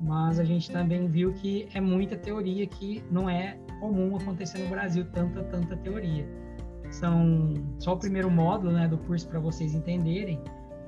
mas 0.00 0.38
a 0.38 0.44
gente 0.44 0.70
também 0.70 1.06
viu 1.08 1.32
que 1.32 1.68
é 1.74 1.80
muita 1.80 2.16
teoria 2.16 2.66
que 2.66 3.02
não 3.10 3.30
é 3.30 3.56
comum 3.80 4.16
acontecer 4.16 4.58
no 4.58 4.68
Brasil, 4.68 5.06
tanta, 5.12 5.42
tanta 5.44 5.76
teoria. 5.76 6.26
São 6.90 7.54
só 7.78 7.94
o 7.94 7.96
primeiro 7.96 8.30
módulo, 8.30 8.72
né, 8.72 8.86
do 8.86 8.98
curso 8.98 9.26
para 9.28 9.40
vocês 9.40 9.74
entenderem, 9.74 10.40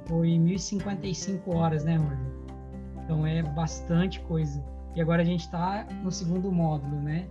foi 0.06 0.28
1.055 0.28 1.54
horas, 1.54 1.84
né, 1.84 1.96
Jorge? 1.96 2.34
Então 3.04 3.26
é 3.26 3.42
bastante 3.42 4.20
coisa. 4.20 4.62
E 4.94 5.00
agora 5.00 5.22
a 5.22 5.24
gente 5.24 5.40
está 5.40 5.86
no 6.02 6.10
segundo 6.10 6.50
módulo, 6.52 7.00
né? 7.00 7.26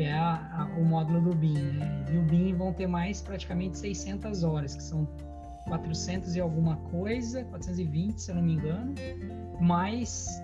Que 0.00 0.04
é 0.04 0.14
a, 0.14 0.36
a, 0.54 0.80
o 0.80 0.82
módulo 0.82 1.20
do 1.20 1.34
BIM. 1.34 1.52
Né? 1.52 2.06
E 2.10 2.16
o 2.16 2.22
BIM 2.22 2.54
vão 2.54 2.72
ter 2.72 2.86
mais 2.86 3.20
praticamente 3.20 3.76
600 3.76 4.42
horas, 4.44 4.74
que 4.74 4.82
são 4.82 5.06
400 5.68 6.36
e 6.36 6.40
alguma 6.40 6.76
coisa, 6.90 7.44
420, 7.44 8.18
se 8.18 8.30
eu 8.30 8.36
não 8.36 8.42
me 8.42 8.54
engano, 8.54 8.94
mais, 9.60 10.42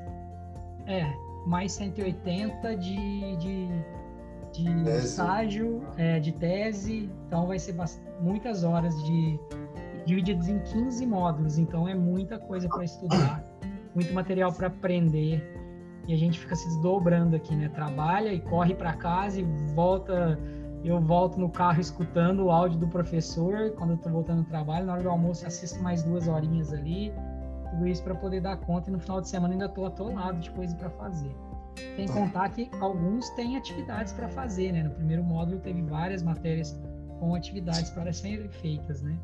é, 0.87 1.11
mais 1.47 1.73
180 1.73 2.77
de, 2.77 3.37
de, 3.37 3.69
de 4.53 4.91
estágio, 4.91 5.83
é, 5.97 6.21
de 6.21 6.33
tese, 6.33 7.11
então 7.27 7.47
vai 7.47 7.59
ser 7.59 7.75
muitas 8.21 8.63
horas 8.63 8.95
de 9.05 9.41
divididos 10.05 10.49
em 10.49 10.59
15 10.59 11.07
módulos, 11.07 11.59
então 11.59 11.89
é 11.89 11.95
muita 11.95 12.39
coisa 12.39 12.69
para 12.69 12.85
estudar, 12.85 13.43
muito 13.95 14.13
material 14.13 14.53
para 14.53 14.67
aprender 14.67 15.43
e 16.07 16.15
a 16.15 16.17
gente 16.17 16.39
fica 16.39 16.55
se 16.55 16.67
desdobrando 16.69 17.35
aqui, 17.35 17.55
né? 17.55 17.69
Trabalha 17.69 18.33
e 18.33 18.41
corre 18.41 18.75
para 18.75 18.93
casa 18.93 19.41
e 19.41 19.45
volta. 19.75 20.39
Eu 20.85 21.01
volto 21.01 21.39
no 21.39 21.49
carro 21.49 21.81
escutando 21.81 22.45
o 22.45 22.51
áudio 22.51 22.79
do 22.79 22.87
professor 22.87 23.71
quando 23.73 23.91
eu 23.91 23.97
tô 23.97 24.09
voltando 24.09 24.43
do 24.43 24.49
trabalho. 24.49 24.87
Na 24.87 24.93
hora 24.93 25.03
do 25.03 25.11
almoço, 25.11 25.47
assisto 25.47 25.83
mais 25.83 26.03
duas 26.03 26.29
horinhas 26.29 26.73
ali. 26.73 27.13
Tudo 27.71 27.89
isso 27.89 28.03
para 28.05 28.15
poder 28.15 28.41
dar 28.41 28.57
conta. 28.59 28.89
E 28.89 28.93
no 28.93 29.01
final 29.01 29.21
de 29.21 29.29
semana 29.29 29.55
ainda 29.55 29.69
tô 29.69 29.85
atolado 29.85 30.39
de 30.39 30.51
coisa 30.51 30.77
para 30.77 30.91
fazer. 30.91 31.35
Sem 31.97 32.07
contar 32.07 32.51
que 32.51 32.71
alguns 32.81 33.29
têm 33.31 33.57
atividades 33.57 34.13
para 34.13 34.29
fazer, 34.29 34.73
né? 34.73 34.83
No 34.85 34.91
primeiro 34.91 35.25
módulo 35.25 35.59
teve 35.59 35.83
várias 35.83 36.23
matérias 36.23 36.79
com 37.19 37.35
atividades 37.35 37.91
para 37.91 38.13
serem 38.13 38.49
feitas, 38.49 39.03
né? 39.03 39.19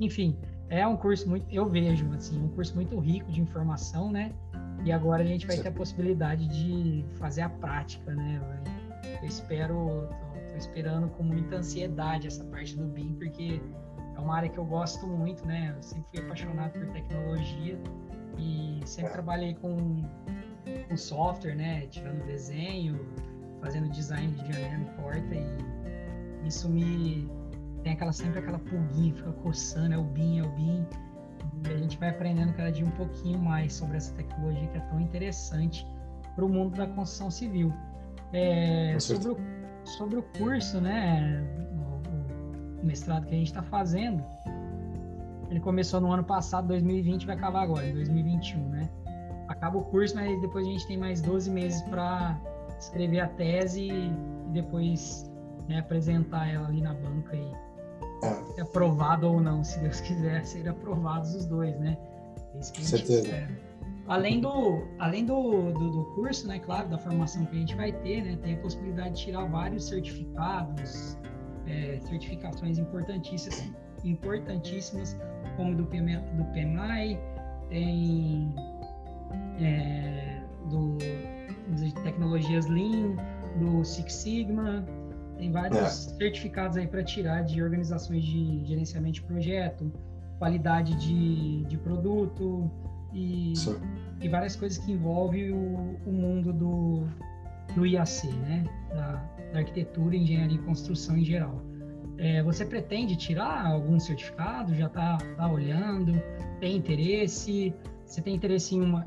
Enfim, 0.00 0.36
é 0.68 0.86
um 0.86 0.96
curso 0.96 1.28
muito, 1.28 1.46
eu 1.50 1.68
vejo, 1.68 2.10
assim, 2.12 2.42
um 2.42 2.48
curso 2.48 2.74
muito 2.74 2.98
rico 2.98 3.30
de 3.30 3.40
informação, 3.40 4.10
né? 4.10 4.32
E 4.86 4.92
agora 4.92 5.24
a 5.24 5.26
gente 5.26 5.48
vai 5.48 5.56
ter 5.56 5.66
a 5.66 5.72
possibilidade 5.72 6.46
de 6.46 7.04
fazer 7.18 7.40
a 7.40 7.48
prática, 7.48 8.14
né? 8.14 8.40
Eu 9.20 9.28
espero, 9.28 10.08
tô, 10.32 10.50
tô 10.52 10.56
esperando 10.56 11.08
com 11.08 11.24
muita 11.24 11.56
ansiedade 11.56 12.28
essa 12.28 12.44
parte 12.44 12.76
do 12.76 12.86
BIM, 12.86 13.14
porque 13.14 13.60
é 14.14 14.20
uma 14.20 14.36
área 14.36 14.48
que 14.48 14.58
eu 14.58 14.64
gosto 14.64 15.04
muito, 15.04 15.44
né? 15.44 15.74
Eu 15.76 15.82
sempre 15.82 16.06
fui 16.12 16.24
apaixonado 16.24 16.72
por 16.74 16.86
tecnologia 16.92 17.76
e 18.38 18.80
sempre 18.84 19.10
trabalhei 19.10 19.54
com, 19.54 20.08
com 20.88 20.96
software, 20.96 21.56
né? 21.56 21.88
Tirando 21.88 22.24
desenho, 22.24 23.04
fazendo 23.60 23.90
design 23.90 24.32
de 24.34 24.52
janela 24.52 24.84
e 24.84 25.02
porta 25.02 25.34
e 25.34 26.46
isso 26.46 26.68
me 26.68 27.28
tem 27.82 27.94
aquela 27.94 28.12
sempre 28.12 28.38
aquela 28.38 28.60
pulguinha, 28.60 29.12
fica 29.14 29.32
coçando, 29.32 29.94
é 29.94 29.98
o 29.98 30.04
BIM, 30.04 30.38
é 30.38 30.42
o 30.44 30.50
BIM. 30.50 30.86
E 31.64 31.72
a 31.72 31.76
gente 31.76 31.96
vai 31.98 32.10
aprendendo 32.10 32.52
cada 32.52 32.70
dia 32.70 32.84
um 32.84 32.90
pouquinho 32.90 33.38
mais 33.38 33.72
sobre 33.72 33.96
essa 33.96 34.12
tecnologia 34.14 34.66
que 34.68 34.76
é 34.76 34.80
tão 34.80 35.00
interessante 35.00 35.86
para 36.34 36.44
o 36.44 36.48
mundo 36.48 36.76
da 36.76 36.86
construção 36.86 37.30
civil. 37.30 37.72
É, 38.32 38.98
sobre, 38.98 39.30
o, 39.30 39.36
sobre 39.84 40.18
o 40.18 40.22
curso, 40.22 40.80
né, 40.80 41.42
o, 41.72 42.82
o 42.82 42.84
mestrado 42.84 43.26
que 43.26 43.34
a 43.34 43.38
gente 43.38 43.46
está 43.46 43.62
fazendo, 43.62 44.22
ele 45.48 45.60
começou 45.60 46.00
no 46.00 46.12
ano 46.12 46.24
passado, 46.24 46.68
2020, 46.68 47.26
vai 47.26 47.36
acabar 47.36 47.62
agora, 47.62 47.86
em 47.86 47.94
2021, 47.94 48.68
né? 48.68 48.90
Acaba 49.48 49.78
o 49.78 49.84
curso, 49.84 50.14
mas 50.16 50.40
depois 50.40 50.66
a 50.66 50.70
gente 50.70 50.86
tem 50.86 50.98
mais 50.98 51.20
12 51.22 51.50
meses 51.50 51.80
para 51.82 52.38
escrever 52.78 53.20
a 53.20 53.28
tese 53.28 53.88
e 53.88 54.12
depois 54.52 55.30
né, 55.68 55.78
apresentar 55.78 56.48
ela 56.48 56.66
ali 56.66 56.80
na 56.80 56.94
banca 56.94 57.36
e 57.36 57.65
é. 58.22 58.60
aprovado 58.60 59.28
ou 59.30 59.40
não, 59.40 59.62
se 59.62 59.78
Deus 59.80 60.00
quiser, 60.00 60.44
ser 60.44 60.68
aprovados 60.68 61.34
os 61.34 61.46
dois, 61.46 61.78
né? 61.78 61.96
É 62.54 62.58
isso 62.58 62.72
que 62.72 62.80
a 62.80 62.84
gente 62.84 63.06
Certeza. 63.06 63.22
espera. 63.22 63.66
Além 64.08 64.40
do, 64.40 64.86
além 65.00 65.24
do, 65.24 65.72
do, 65.72 65.90
do, 65.90 66.04
curso, 66.14 66.46
né, 66.46 66.60
claro, 66.60 66.88
da 66.88 66.96
formação 66.96 67.44
que 67.46 67.56
a 67.56 67.58
gente 67.58 67.74
vai 67.74 67.90
ter, 67.90 68.22
né, 68.22 68.38
tem 68.40 68.54
a 68.54 68.58
possibilidade 68.58 69.16
de 69.16 69.22
tirar 69.24 69.44
vários 69.46 69.88
certificados, 69.88 71.18
é, 71.66 71.98
certificações 72.08 72.78
importantíssimas, 72.78 73.72
importantíssimas, 74.04 75.16
como 75.56 75.74
do, 75.74 75.84
PM, 75.86 76.18
do 76.36 76.44
PMI, 76.52 77.18
tem 77.68 78.54
é, 79.60 80.40
do, 80.70 80.96
de 81.74 81.92
tecnologias 82.04 82.66
Lean, 82.66 83.16
do 83.58 83.84
Six 83.84 84.12
Sigma, 84.12 84.86
tem 85.36 85.50
vários 85.50 85.78
é. 85.78 85.88
certificados 85.88 86.76
aí 86.76 86.86
para 86.86 87.02
tirar 87.02 87.42
de 87.42 87.62
organizações 87.62 88.24
de 88.24 88.64
gerenciamento 88.64 89.14
de 89.14 89.22
projeto, 89.22 89.92
qualidade 90.38 90.94
de, 90.96 91.64
de 91.64 91.76
produto 91.78 92.70
e, 93.12 93.54
e 94.20 94.28
várias 94.28 94.56
coisas 94.56 94.78
que 94.78 94.92
envolvem 94.92 95.52
o, 95.52 95.98
o 96.06 96.12
mundo 96.12 96.52
do, 96.52 97.04
do 97.74 97.86
IAC, 97.86 98.28
né? 98.28 98.64
Da, 98.90 99.12
da, 99.52 99.58
arquitetura, 99.58 100.16
engenharia 100.16 100.56
e 100.56 100.62
construção 100.62 101.16
em 101.16 101.24
geral. 101.24 101.62
É, 102.18 102.42
você 102.42 102.64
pretende 102.64 103.14
tirar 103.16 103.66
algum 103.66 104.00
certificado? 104.00 104.74
Já 104.74 104.86
está 104.86 105.18
tá 105.36 105.48
olhando? 105.50 106.12
Tem 106.60 106.76
interesse? 106.76 107.74
Você 108.06 108.22
tem 108.22 108.34
interesse 108.34 108.74
em 108.74 108.80
uma 108.80 109.06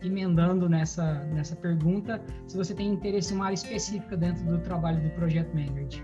emendando 0.00 0.68
nessa 0.68 1.24
nessa 1.24 1.56
pergunta, 1.56 2.22
se 2.46 2.56
você 2.56 2.72
tem 2.72 2.92
interesse 2.92 3.32
em 3.32 3.36
uma 3.36 3.46
área 3.46 3.54
específica 3.54 4.16
dentro 4.16 4.44
do 4.44 4.58
trabalho 4.58 5.02
do 5.02 5.10
Project 5.10 5.54
Manager. 5.54 6.02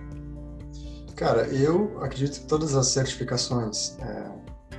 Cara, 1.15 1.47
eu 1.49 2.03
acredito 2.03 2.41
que 2.41 2.47
todas 2.47 2.75
as 2.75 2.89
certificações 2.89 3.97
é, 4.01 4.31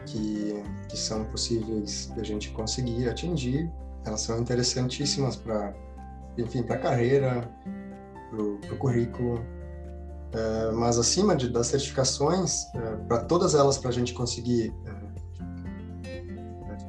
que, 0.06 0.64
que 0.90 0.98
são 0.98 1.24
possíveis 1.26 2.12
da 2.16 2.24
gente 2.24 2.50
conseguir 2.50 3.08
atingir, 3.08 3.72
elas 4.06 4.22
são 4.22 4.40
interessantíssimas 4.40 5.36
para, 5.36 5.74
enfim, 6.38 6.64
para 6.64 6.76
a 6.76 6.80
carreira, 6.80 7.50
para 8.32 8.42
o 8.42 8.78
currículo. 8.78 9.40
É, 10.34 10.72
mas 10.72 10.98
acima 10.98 11.36
de, 11.36 11.50
das 11.50 11.68
certificações, 11.68 12.66
é, 12.74 12.96
para 13.08 13.20
todas 13.26 13.54
elas, 13.54 13.78
para 13.78 13.90
a 13.90 13.94
gente 13.94 14.14
conseguir 14.14 14.74
é, 14.86 15.01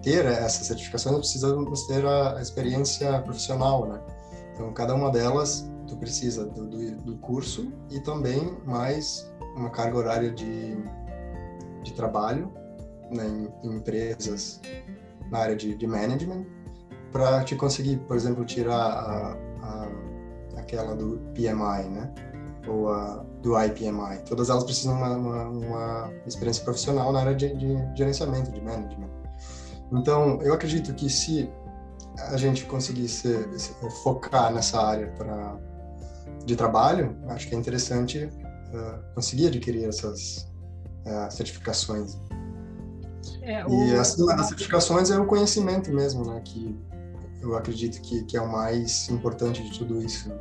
ter 0.02 0.24
essa 0.26 0.64
certificação, 0.64 1.18
precisamos 1.18 1.86
ter 1.86 2.04
a 2.04 2.40
experiência 2.40 3.20
profissional, 3.22 3.86
né? 3.86 4.00
Então, 4.54 4.72
cada 4.72 4.94
uma 4.94 5.10
delas 5.10 5.70
tu 5.86 5.96
precisa 5.96 6.44
do, 6.44 6.66
do, 6.66 6.96
do, 6.96 7.16
curso 7.18 7.72
e 7.90 8.00
também 8.00 8.56
mais 8.64 9.30
uma 9.56 9.70
carga 9.70 9.96
horária 9.96 10.30
de, 10.30 10.76
de 11.82 11.92
trabalho 11.92 12.52
né, 13.10 13.26
em, 13.26 13.68
em 13.68 13.76
empresas 13.76 14.60
na 15.30 15.38
área 15.38 15.56
de, 15.56 15.74
de 15.74 15.86
management 15.86 16.46
para 17.10 17.44
te 17.44 17.54
conseguir, 17.54 17.98
por 17.98 18.16
exemplo, 18.16 18.44
tirar 18.44 18.74
a, 18.74 19.36
a, 19.62 19.88
aquela 20.58 20.94
do 20.94 21.18
PMI, 21.34 21.88
né? 21.90 22.12
Ou 22.66 22.88
a 22.88 23.24
do 23.42 23.60
IPMI. 23.60 24.20
Todas 24.26 24.48
elas 24.48 24.64
precisam 24.64 24.94
uma, 24.94 25.16
uma, 25.16 25.44
uma 25.48 26.12
experiência 26.26 26.64
profissional 26.64 27.12
na 27.12 27.20
área 27.20 27.34
de, 27.34 27.54
de 27.56 27.76
gerenciamento, 27.96 28.52
de 28.52 28.60
management. 28.60 29.10
Então, 29.92 30.40
eu 30.42 30.54
acredito 30.54 30.94
que 30.94 31.08
se 31.10 31.50
a 32.30 32.36
gente 32.36 32.64
conseguisse 32.64 33.28
focar 34.02 34.52
nessa 34.52 34.80
área 34.80 35.08
para 35.18 35.58
de 36.44 36.56
trabalho, 36.56 37.16
acho 37.28 37.48
que 37.48 37.54
é 37.54 37.58
interessante 37.58 38.24
uh, 38.24 39.14
conseguir 39.14 39.46
adquirir 39.46 39.88
essas 39.88 40.48
uh, 41.06 41.30
certificações. 41.30 42.18
É, 43.42 43.64
o... 43.66 43.70
E 43.70 43.94
acima 43.94 44.34
das 44.36 44.46
certificações 44.46 45.10
é 45.10 45.18
o 45.18 45.26
conhecimento 45.26 45.92
mesmo, 45.92 46.24
né? 46.24 46.40
Que 46.44 46.76
eu 47.40 47.56
acredito 47.56 48.00
que, 48.00 48.24
que 48.24 48.36
é 48.36 48.40
o 48.40 48.50
mais 48.50 49.08
importante 49.08 49.62
de 49.62 49.78
tudo 49.78 50.02
isso. 50.02 50.32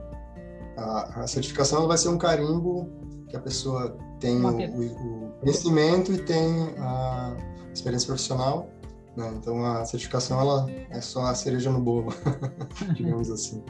A, 0.78 1.24
a 1.24 1.28
certificação 1.28 1.88
vai 1.88 1.98
ser 1.98 2.10
um 2.10 2.18
carimbo 2.18 2.90
que 3.28 3.36
a 3.36 3.40
pessoa 3.40 3.98
tem 4.20 4.44
o, 4.44 4.50
o, 4.50 5.32
conhecimento 5.40 6.12
e 6.12 6.18
tem 6.20 6.74
a 6.78 7.36
experiência 7.74 8.08
profissional. 8.08 8.70
Né? 9.16 9.30
Então 9.38 9.66
a 9.66 9.84
certificação 9.86 10.40
ela 10.40 10.70
é 10.90 11.02
só 11.02 11.26
a 11.26 11.36
cereja 11.36 11.70
no 11.70 11.82
bolo, 11.82 12.14
digamos 12.96 13.30
assim. 13.30 13.64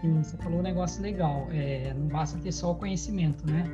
Sim, 0.00 0.22
você 0.22 0.36
falou 0.36 0.60
um 0.60 0.62
negócio 0.62 1.02
legal. 1.02 1.46
É, 1.50 1.92
não 1.94 2.06
basta 2.06 2.38
ter 2.38 2.52
só 2.52 2.70
o 2.70 2.74
conhecimento, 2.76 3.44
né? 3.46 3.64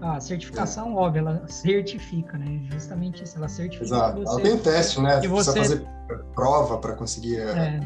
A 0.00 0.20
certificação, 0.20 0.92
é. 0.92 0.94
óbvio, 0.94 1.20
ela 1.20 1.48
certifica, 1.48 2.36
né? 2.38 2.66
Justamente 2.70 3.24
isso, 3.24 3.36
ela 3.36 3.48
certifica. 3.48 3.84
Exato. 3.84 4.20
Você, 4.20 4.30
ela 4.30 4.40
tem 4.40 4.58
teste, 4.58 5.00
né? 5.00 5.20
Você 5.20 5.28
precisa 5.28 5.54
fazer 5.54 5.86
prova 6.34 6.78
para 6.78 6.94
conseguir 6.94 7.40
é, 7.40 7.80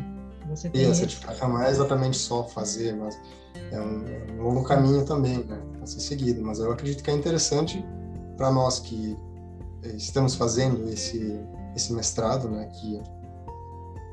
você 0.49 0.69
ter 0.69 0.87
a 0.87 0.95
certificação. 0.95 1.49
Não 1.49 1.62
é 1.62 1.71
exatamente 1.71 2.16
só 2.16 2.45
fazer, 2.45 2.95
mas 2.95 3.19
é 3.73 3.81
um, 3.81 4.07
é 4.07 4.33
um 4.33 4.43
longo 4.43 4.64
caminho 4.64 5.05
também, 5.05 5.38
né? 5.45 5.61
A 5.83 5.87
ser 5.87 6.01
seguido. 6.01 6.43
Mas 6.43 6.59
eu 6.59 6.71
acredito 6.71 7.03
que 7.03 7.11
é 7.11 7.14
interessante 7.14 7.85
para 8.37 8.51
nós 8.51 8.79
que 8.81 9.16
estamos 9.83 10.35
fazendo 10.35 10.88
esse 10.88 11.40
esse 11.81 11.93
mestrado, 11.93 12.49
né? 12.49 12.66
Que 12.66 13.03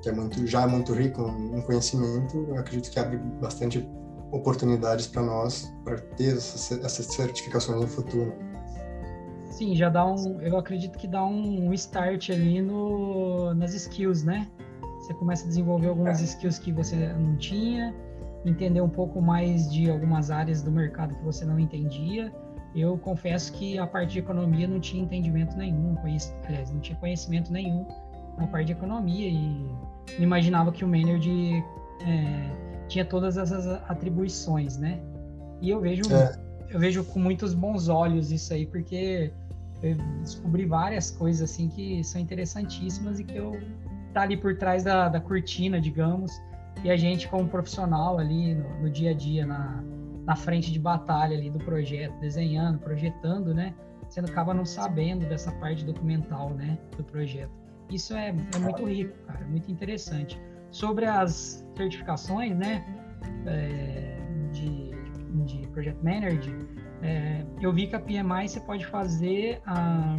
que 0.02 0.10
é 0.10 0.12
muito 0.12 0.46
já 0.46 0.64
é 0.64 0.68
muito 0.68 0.94
rico 0.94 1.22
em 1.54 1.62
conhecimento. 1.62 2.38
Eu 2.48 2.58
acredito 2.58 2.92
que 2.92 3.00
abre 3.00 3.18
bastante 3.42 3.88
oportunidades 4.32 5.08
para 5.08 5.22
nós 5.22 5.74
para 5.84 5.98
ter 5.98 6.36
essas, 6.36 6.72
essas 6.84 7.06
certificações 7.08 7.82
no 7.82 7.88
futuro. 7.88 8.34
Sim, 9.46 9.76
já 9.76 9.90
dá 9.90 10.06
um, 10.06 10.40
eu 10.42 10.58
acredito 10.58 10.98
que 10.98 11.08
dá 11.08 11.26
um 11.26 11.74
start 11.74 12.30
ali 12.30 12.62
no, 12.62 13.54
nas 13.56 13.74
skills, 13.74 14.24
né? 14.24 14.48
Você 15.00 15.14
começa 15.14 15.46
a 15.46 15.48
desenvolver 15.48 15.88
algumas 15.88 16.22
é. 16.22 16.26
skills 16.26 16.60
que 16.60 16.72
você 16.72 16.96
não 17.14 17.36
tinha, 17.38 17.96
entender 18.46 18.82
um 18.82 18.90
pouco 18.90 19.22
mais 19.22 19.72
de 19.72 19.90
algumas 19.90 20.30
áreas 20.30 20.62
do 20.62 20.72
mercado 20.72 21.16
que 21.16 21.24
você 21.24 21.44
não 21.44 21.60
entendia. 21.60 22.32
Eu 22.78 22.96
confesso 22.96 23.52
que 23.54 23.80
a 23.80 23.88
parte 23.88 24.14
de 24.14 24.20
economia 24.20 24.68
não 24.68 24.80
tinha 24.80 25.02
entendimento 25.02 25.58
nenhum, 25.58 25.96
conhec... 25.96 26.32
aliás, 26.46 26.70
não 26.72 26.80
tinha 26.80 26.96
conhecimento 27.00 27.52
nenhum 27.52 27.88
na 28.38 28.46
parte 28.46 28.68
de 28.68 28.74
economia 28.74 29.28
e 29.28 29.68
não 30.18 30.24
imaginava 30.24 30.72
que 30.72 30.86
o 30.86 30.88
Maynard 30.88 31.28
é, 31.28 32.86
tinha 32.88 33.04
todas 33.04 33.36
essas 33.36 33.66
atribuições, 33.90 34.78
né? 34.78 35.00
E 35.60 35.72
eu 35.72 35.82
vejo, 35.82 36.04
é. 36.14 36.38
eu 36.70 36.80
vejo 36.80 37.04
com 37.04 37.20
muitos 37.20 37.56
bons 37.56 37.88
olhos 37.90 38.32
isso 38.32 38.54
aí, 38.54 38.68
porque 38.68 39.34
eu 39.82 39.96
descobri 40.22 40.68
várias 40.68 41.10
coisas 41.10 41.50
assim 41.50 41.70
que 41.70 42.04
são 42.04 42.22
interessantíssimas 42.22 43.20
e 43.20 43.24
que 43.24 43.38
eu 43.38 43.60
tá 44.14 44.22
ali 44.22 44.38
por 44.38 44.56
trás 44.56 44.84
da, 44.84 45.10
da 45.10 45.20
cortina, 45.20 45.82
digamos, 45.82 46.32
e 46.84 46.92
a 46.92 46.96
gente 46.96 47.28
como 47.28 47.48
profissional 47.48 48.20
ali 48.20 48.54
no, 48.54 48.82
no 48.82 48.90
dia 48.92 49.10
a 49.10 49.14
dia, 49.16 49.48
na, 49.48 49.84
na 50.28 50.36
frente 50.36 50.72
de 50.72 50.80
batalha 50.80 51.36
ali 51.36 51.50
do 51.50 51.58
projeto, 51.58 52.14
desenhando, 52.20 52.78
projetando, 52.78 53.54
né? 53.54 53.74
Você 54.08 54.20
acaba 54.20 54.54
não 54.54 54.66
sabendo 54.66 55.28
dessa 55.28 55.52
parte 55.54 55.84
documental, 55.84 56.52
né, 56.52 56.78
do 56.96 57.04
projeto. 57.04 57.52
Isso 57.90 58.14
é, 58.14 58.30
é 58.30 58.60
muito 58.60 58.86
rico, 58.86 59.18
cara, 59.26 59.46
muito 59.48 59.72
interessante 59.72 60.40
sobre 60.70 61.06
as 61.06 61.66
certificações, 61.76 62.56
né, 62.56 62.86
é, 63.46 64.18
de, 64.52 64.92
de 65.46 65.68
Project 65.70 66.04
Manager, 66.04 66.54
é, 67.02 67.46
eu 67.62 67.72
vi 67.72 67.88
que 67.88 67.96
a 67.96 68.00
PMI 68.00 68.48
você 68.48 68.60
pode 68.60 68.86
fazer 68.86 69.62
a, 69.66 70.16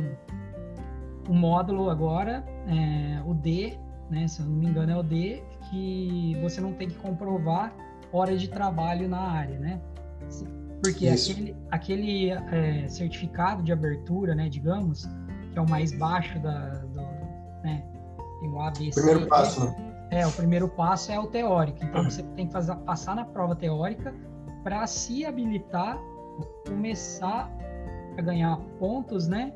o 1.28 1.34
módulo 1.34 1.90
agora, 1.90 2.44
é, 2.66 3.22
o 3.26 3.34
D, 3.34 3.76
né, 4.10 4.26
se 4.28 4.40
eu 4.40 4.46
não 4.46 4.56
me 4.56 4.66
engano 4.66 4.92
é 4.92 4.96
o 4.96 5.02
D, 5.02 5.42
que 5.68 6.36
você 6.40 6.60
não 6.60 6.72
tem 6.72 6.88
que 6.88 6.96
comprovar 6.96 7.74
horas 8.12 8.40
de 8.40 8.48
trabalho 8.48 9.08
na 9.08 9.20
área, 9.20 9.58
né? 9.58 9.80
Porque 10.82 11.08
Isso. 11.08 11.32
aquele, 11.32 11.56
aquele 11.70 12.30
é, 12.30 12.88
certificado 12.88 13.62
de 13.62 13.72
abertura, 13.72 14.34
né, 14.34 14.48
digamos, 14.48 15.08
que 15.52 15.58
é 15.58 15.60
o 15.60 15.68
mais 15.68 15.92
baixo 15.92 16.38
da, 16.38 16.68
do, 16.68 17.00
né, 17.64 17.84
tem 18.40 18.50
o 18.50 18.60
ABC. 18.60 19.00
Primeiro 19.00 19.26
passo, 19.26 19.64
né? 19.64 19.88
É, 20.10 20.26
o 20.26 20.32
primeiro 20.32 20.68
passo 20.68 21.12
é 21.12 21.18
o 21.18 21.26
teórico. 21.26 21.78
Então 21.82 22.04
você 22.04 22.22
tem 22.34 22.46
que 22.46 22.52
fazer, 22.52 22.74
passar 22.76 23.14
na 23.14 23.24
prova 23.24 23.54
teórica 23.54 24.14
para 24.62 24.86
se 24.86 25.24
habilitar, 25.24 25.98
começar 26.66 27.50
a 28.16 28.22
ganhar 28.22 28.56
pontos, 28.78 29.28
né? 29.28 29.52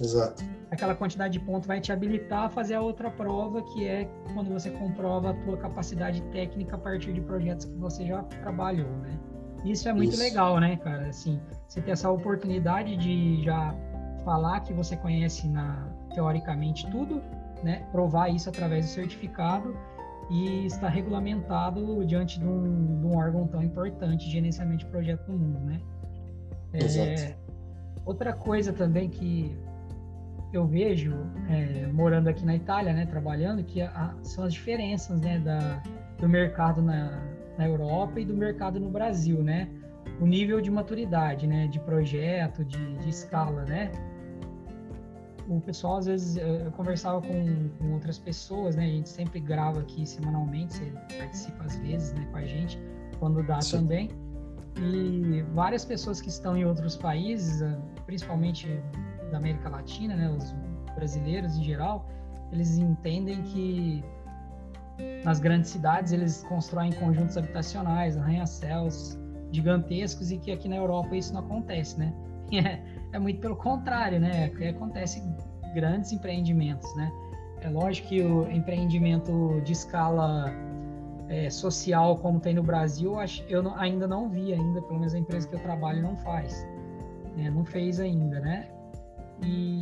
Exato. 0.00 0.42
Aquela 0.70 0.94
quantidade 0.94 1.38
de 1.38 1.44
pontos 1.44 1.66
vai 1.66 1.80
te 1.80 1.92
habilitar 1.92 2.44
a 2.44 2.48
fazer 2.48 2.74
a 2.74 2.80
outra 2.80 3.10
prova, 3.10 3.62
que 3.62 3.86
é 3.86 4.08
quando 4.34 4.52
você 4.52 4.70
comprova 4.70 5.30
a 5.30 5.34
tua 5.34 5.56
capacidade 5.56 6.22
técnica 6.32 6.76
a 6.76 6.78
partir 6.78 7.12
de 7.12 7.20
projetos 7.20 7.66
que 7.66 7.76
você 7.76 8.06
já 8.06 8.22
trabalhou, 8.22 8.90
né? 8.98 9.18
Isso 9.64 9.88
é 9.88 9.92
muito 9.92 10.12
Isso. 10.12 10.22
legal, 10.22 10.58
né, 10.58 10.76
cara? 10.76 11.08
Assim, 11.08 11.40
você 11.68 11.80
ter 11.80 11.90
essa 11.90 12.10
oportunidade 12.10 12.96
de 12.96 13.42
já 13.44 13.74
falar 14.24 14.60
que 14.60 14.72
você 14.72 14.96
conhece 14.96 15.48
na 15.48 15.88
teoricamente 16.14 16.90
tudo 16.90 17.22
né, 17.62 17.86
provar 17.92 18.28
isso 18.28 18.48
através 18.48 18.86
do 18.86 18.90
certificado 18.90 19.76
e 20.30 20.66
está 20.66 20.88
regulamentado 20.88 22.04
diante 22.04 22.38
de 22.38 22.46
um, 22.46 23.00
de 23.00 23.06
um 23.06 23.16
órgão 23.16 23.46
tão 23.46 23.62
importante 23.62 24.26
de 24.26 24.32
gerenciamento 24.32 24.84
de 24.84 24.90
projeto 24.90 25.30
no 25.30 25.38
mundo, 25.38 25.60
né? 25.60 25.80
É, 26.72 27.34
outra 28.04 28.32
coisa 28.32 28.72
também 28.72 29.08
que 29.08 29.56
eu 30.52 30.66
vejo 30.66 31.16
é, 31.48 31.88
morando 31.88 32.28
aqui 32.28 32.44
na 32.44 32.54
Itália, 32.54 32.92
né, 32.92 33.06
trabalhando, 33.06 33.64
que 33.64 33.82
a, 33.82 34.14
são 34.22 34.44
as 34.44 34.52
diferenças, 34.52 35.20
né, 35.20 35.40
da, 35.40 35.82
do 36.18 36.28
mercado 36.28 36.80
na, 36.80 37.20
na 37.60 37.68
Europa 37.68 38.18
e 38.18 38.24
do 38.24 38.34
mercado 38.34 38.80
no 38.80 38.88
Brasil, 38.88 39.42
né? 39.42 39.68
O 40.18 40.26
nível 40.26 40.60
de 40.60 40.70
maturidade, 40.70 41.46
né, 41.46 41.66
de 41.66 41.78
projeto, 41.80 42.64
de, 42.64 42.96
de 42.96 43.08
escala, 43.10 43.64
né? 43.64 43.90
o 45.56 45.60
pessoal, 45.60 45.96
às 45.96 46.06
vezes, 46.06 46.36
eu 46.36 46.70
conversava 46.72 47.20
com, 47.20 47.68
com, 47.78 47.92
outras 47.94 48.18
pessoas, 48.18 48.76
né? 48.76 48.84
A 48.84 48.88
gente 48.88 49.08
sempre 49.08 49.40
grava 49.40 49.80
aqui 49.80 50.06
semanalmente, 50.06 50.74
você 50.74 50.92
participa 51.18 51.64
às 51.64 51.76
vezes, 51.78 52.12
né, 52.12 52.24
com 52.30 52.36
a 52.38 52.46
gente, 52.46 52.78
quando 53.18 53.42
dá 53.42 53.60
Sim. 53.60 53.78
também. 53.78 54.10
E 54.80 55.42
várias 55.52 55.84
pessoas 55.84 56.20
que 56.20 56.28
estão 56.28 56.56
em 56.56 56.64
outros 56.64 56.96
países, 56.96 57.62
ah, 57.62 57.76
principalmente 58.06 58.68
da 59.32 59.38
América 59.38 59.68
Latina, 59.68 60.14
né, 60.14 60.30
os 60.30 60.54
brasileiros 60.94 61.56
em 61.56 61.64
geral, 61.64 62.08
eles 62.52 62.78
entendem 62.78 63.42
que 63.42 64.04
nas 65.24 65.38
grandes 65.38 65.70
cidades 65.70 66.12
eles 66.12 66.42
constroem 66.44 66.92
conjuntos 66.92 67.36
habitacionais, 67.36 68.16
arranha-céus 68.16 69.18
gigantescos 69.52 70.30
e 70.30 70.38
que 70.38 70.52
aqui 70.52 70.68
na 70.68 70.76
Europa 70.76 71.16
isso 71.16 71.32
não 71.32 71.40
acontece, 71.40 71.98
né? 71.98 72.12
é 73.12 73.18
muito 73.18 73.40
pelo 73.40 73.56
contrário, 73.56 74.20
né? 74.20 74.44
Aqui 74.44 74.68
acontece 74.68 75.22
grandes 75.74 76.12
empreendimentos, 76.12 76.94
né? 76.96 77.10
É 77.62 77.68
lógico 77.68 78.08
que 78.08 78.22
o 78.22 78.50
empreendimento 78.50 79.60
de 79.64 79.72
escala 79.72 80.50
é, 81.28 81.48
social 81.48 82.16
como 82.18 82.40
tem 82.40 82.54
no 82.54 82.62
Brasil, 82.62 83.14
eu 83.48 83.62
não, 83.62 83.76
ainda 83.76 84.06
não 84.06 84.28
vi 84.28 84.52
ainda, 84.52 84.82
pelo 84.82 84.98
menos 84.98 85.14
a 85.14 85.18
empresa 85.18 85.46
que 85.46 85.54
eu 85.54 85.60
trabalho 85.60 86.02
não 86.02 86.16
faz, 86.16 86.66
né? 87.36 87.50
não 87.50 87.64
fez 87.64 88.00
ainda, 88.00 88.40
né? 88.40 88.68
E, 89.42 89.80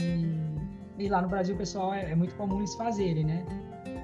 e, 0.98 1.08
lá 1.08 1.22
no 1.22 1.28
Brasil, 1.28 1.56
pessoal, 1.56 1.94
é, 1.94 2.10
é 2.10 2.14
muito 2.14 2.34
comum 2.36 2.58
eles 2.58 2.74
fazerem, 2.74 3.24
né? 3.24 3.44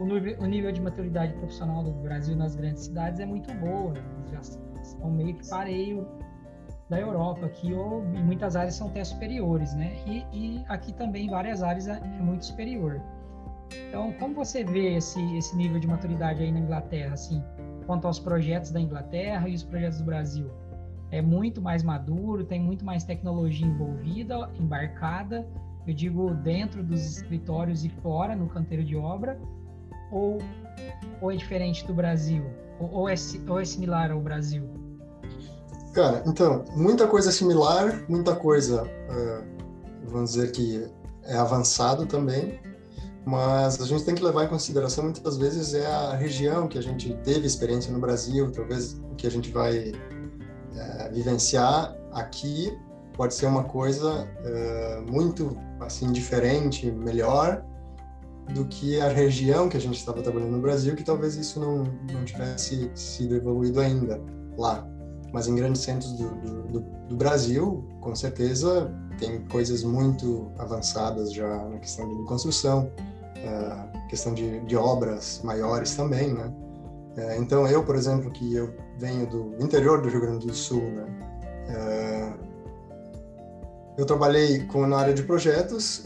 O 0.01 0.05
nível, 0.05 0.37
o 0.41 0.47
nível, 0.47 0.73
de 0.73 0.81
maturidade 0.81 1.33
profissional 1.35 1.83
do 1.83 1.93
Brasil 1.93 2.37
nas 2.37 2.55
grandes 2.55 2.85
cidades 2.85 3.21
é 3.21 3.27
muito 3.27 3.53
boa, 3.55 3.95
eles 3.97 4.31
já 4.31 4.41
estão 4.83 5.11
meio 5.11 5.35
que 5.35 5.49
pareio 5.49 6.07
da 6.89 7.01
Europa, 7.01 7.49
que 7.49 7.73
ou, 7.73 8.05
em 8.15 8.23
muitas 8.23 8.57
áreas 8.57 8.75
são 8.75 8.89
até 8.89 9.03
superiores, 9.05 9.75
né? 9.75 9.97
E, 10.07 10.25
e 10.33 10.65
aqui 10.69 10.93
também 10.93 11.27
em 11.27 11.31
várias 11.31 11.63
áreas 11.63 11.89
é, 11.89 11.93
é, 11.93 12.23
muito 12.23 12.45
superior. 12.45 13.01
Então, 13.89 14.13
como 14.15 14.35
você 14.35 14.63
vê 14.65 14.97
esse, 14.97 15.21
esse 15.37 15.57
nível 15.57 15.81
de 15.81 15.87
maturidade 15.87 16.43
aí 16.43 16.53
na 16.53 16.61
Inglaterra, 16.61 17.15
assim? 17.15 17.43
quanto 17.87 18.07
aos 18.07 18.19
projetos 18.19 18.71
da 18.71 18.81
Inglaterra 18.81 19.49
e 19.49 19.55
os 19.55 19.63
projetos 19.63 19.99
do 19.99 20.05
Brasil? 20.05 20.51
É 21.11 21.23
muito 21.23 21.63
mais 21.63 21.83
maduro, 21.83 22.45
tem 22.45 22.61
muito 22.61 22.85
mais 22.85 23.05
tecnologia 23.05 23.67
envolvida, 23.67 24.51
embarcada, 24.59 25.47
eu 25.87 25.95
digo 25.95 26.35
dentro 26.35 26.83
dos 26.83 27.19
escritórios 27.19 27.85
e 27.85 27.89
fora, 27.89 28.35
no 28.35 28.49
canteiro 28.49 28.83
de 28.83 28.97
obra, 28.97 29.39
ou, 30.15 30.39
ou 31.21 31.33
é 31.33 31.37
diferente 31.37 31.85
do 31.87 31.93
Brasil? 31.93 32.45
Ou, 32.81 32.91
ou, 32.93 33.09
é, 33.09 33.15
ou 33.49 33.61
é 33.61 33.65
similar 33.65 34.11
ao 34.11 34.21
Brasil? 34.21 34.63
Cara, 35.93 36.23
então, 36.27 36.65
muita 36.75 37.07
coisa 37.07 37.31
similar, 37.31 38.05
muita 38.09 38.35
coisa, 38.35 38.83
uh, 38.83 39.45
vamos 40.09 40.33
dizer 40.33 40.51
que 40.51 40.89
é 41.25 41.37
avançado 41.37 42.07
também, 42.07 42.61
mas 43.25 43.81
a 43.81 43.87
gente 43.87 44.05
tem 44.05 44.15
que 44.15 44.23
levar 44.23 44.45
em 44.45 44.49
consideração 44.49 45.05
muitas 45.05 45.37
vezes 45.37 45.73
é 45.73 45.87
a 45.87 46.15
região 46.15 46.69
que 46.69 46.77
a 46.77 46.83
gente 46.83 47.15
teve 47.23 47.47
experiência 47.47 47.93
no 47.93 48.01
Brasil, 48.01 48.51
talvez 48.51 49.01
o 49.11 49.15
que 49.15 49.27
a 49.27 49.31
gente 49.31 49.51
vai 49.51 49.93
é, 50.77 51.09
vivenciar 51.11 51.97
aqui 52.13 52.77
pode 53.17 53.35
ser 53.35 53.47
uma 53.47 53.63
coisa 53.63 54.29
é, 54.45 55.01
muito 55.09 55.57
assim 55.81 56.11
diferente, 56.13 56.91
melhor 56.91 57.65
do 58.53 58.65
que 58.67 59.01
a 59.01 59.09
região 59.09 59.69
que 59.69 59.77
a 59.77 59.81
gente 59.81 59.97
estava 59.97 60.23
trabalhando 60.23 60.53
no 60.53 60.61
Brasil, 60.61 60.95
que 60.95 61.03
talvez 61.03 61.37
isso 61.37 61.59
não, 61.59 61.85
não 62.13 62.25
tivesse 62.25 62.91
sido 62.95 63.37
evoluído 63.37 63.81
ainda 63.81 64.21
lá. 64.59 64.87
Mas 65.33 65.49
em 65.49 65.55
grandes 65.57 65.83
centros 65.83 66.13
do, 66.13 66.29
do, 66.69 66.81
do 67.09 67.17
Brasil, 67.17 67.85
com 68.01 68.15
certeza, 68.15 68.93
tem 69.19 69.45
coisas 69.47 69.83
muito 69.83 70.53
avançadas 70.59 71.33
já 71.33 71.65
na 71.69 71.79
questão 71.79 72.09
de 72.09 72.25
construção, 72.25 72.91
uh, 73.39 74.09
questão 74.09 74.35
de, 74.35 74.61
de, 74.61 74.77
obras 74.77 75.41
maiores 75.43 75.95
também, 75.95 76.33
né? 76.33 76.53
Uh, 77.17 77.43
então 77.43 77.67
eu, 77.67 77.85
por 77.85 77.97
exemplo, 77.97 78.31
que 78.31 78.55
eu 78.55 78.75
venho 78.99 79.27
do 79.27 79.57
interior 79.59 80.01
do 80.01 80.09
Rio 80.09 80.21
Grande 80.21 80.47
do 80.47 80.55
Sul, 80.55 80.83
né? 80.83 81.07
Uh, 81.69 82.44
eu 83.97 84.05
trabalhei 84.05 84.65
com 84.67 84.87
na 84.87 84.99
área 84.99 85.15
de 85.15 85.23
projetos, 85.23 86.05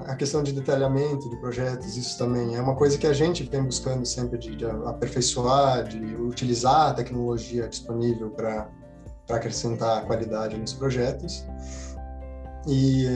a 0.00 0.14
questão 0.14 0.42
de 0.42 0.52
detalhamento 0.52 1.28
de 1.28 1.36
projetos, 1.36 1.96
isso 1.96 2.16
também 2.16 2.56
é 2.56 2.60
uma 2.60 2.74
coisa 2.74 2.96
que 2.96 3.06
a 3.06 3.12
gente 3.12 3.44
vem 3.44 3.62
buscando 3.62 4.06
sempre 4.06 4.38
de, 4.38 4.56
de 4.56 4.64
aperfeiçoar, 4.64 5.84
de 5.84 6.16
utilizar 6.16 6.90
a 6.90 6.94
tecnologia 6.94 7.68
disponível 7.68 8.30
para 8.30 8.68
acrescentar 9.30 10.06
qualidade 10.06 10.56
nos 10.56 10.72
projetos. 10.72 11.44
E 12.66 13.06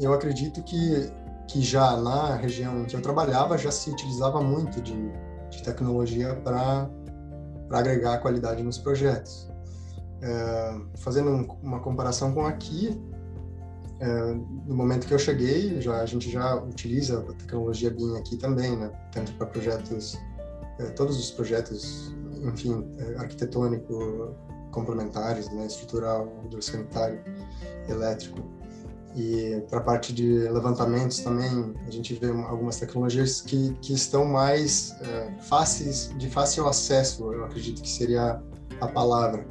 eu 0.00 0.12
acredito 0.14 0.62
que 0.62 1.12
que 1.48 1.62
já 1.62 1.96
na 1.96 2.36
região 2.36 2.82
em 2.82 2.84
que 2.84 2.94
eu 2.94 3.00
trabalhava 3.00 3.56
já 3.56 3.72
se 3.72 3.90
utilizava 3.90 4.40
muito 4.40 4.80
de, 4.82 5.10
de 5.48 5.62
tecnologia 5.62 6.36
para 6.36 6.88
agregar 7.70 8.18
qualidade 8.18 8.62
nos 8.62 8.78
projetos. 8.78 9.50
É, 10.20 10.80
fazendo 10.98 11.30
um, 11.30 11.48
uma 11.62 11.80
comparação 11.80 12.34
com 12.34 12.44
aqui, 12.44 13.00
é, 13.00 13.17
no 14.66 14.76
momento 14.76 15.06
que 15.06 15.14
eu 15.14 15.18
cheguei, 15.18 15.80
já, 15.80 16.00
a 16.00 16.06
gente 16.06 16.30
já 16.30 16.54
utiliza 16.56 17.20
a 17.20 17.32
tecnologia 17.32 17.90
BIM 17.90 18.16
aqui 18.16 18.36
também, 18.36 18.76
né? 18.76 18.90
tanto 19.12 19.32
para 19.34 19.46
projetos, 19.46 20.16
é, 20.78 20.86
todos 20.90 21.18
os 21.18 21.30
projetos, 21.32 22.14
enfim, 22.44 22.86
é, 22.98 23.16
arquitetônico, 23.16 24.34
complementares, 24.70 25.50
né? 25.50 25.66
estrutural, 25.66 26.32
hidrossanitário, 26.44 27.20
elétrico. 27.88 28.38
E 29.16 29.64
para 29.68 29.78
a 29.78 29.82
parte 29.82 30.12
de 30.12 30.48
levantamentos 30.48 31.18
também, 31.20 31.74
a 31.84 31.90
gente 31.90 32.14
vê 32.14 32.28
algumas 32.28 32.78
tecnologias 32.78 33.40
que, 33.40 33.74
que 33.80 33.92
estão 33.94 34.24
mais 34.24 34.94
é, 35.00 35.32
fáceis, 35.40 36.14
de 36.16 36.30
fácil 36.30 36.68
acesso, 36.68 37.32
eu 37.32 37.44
acredito 37.44 37.82
que 37.82 37.88
seria 37.88 38.40
a 38.80 38.86
palavra. 38.86 39.44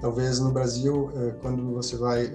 Talvez 0.00 0.38
no 0.38 0.52
Brasil, 0.52 1.10
é, 1.16 1.30
quando 1.40 1.74
você 1.74 1.96
vai 1.96 2.32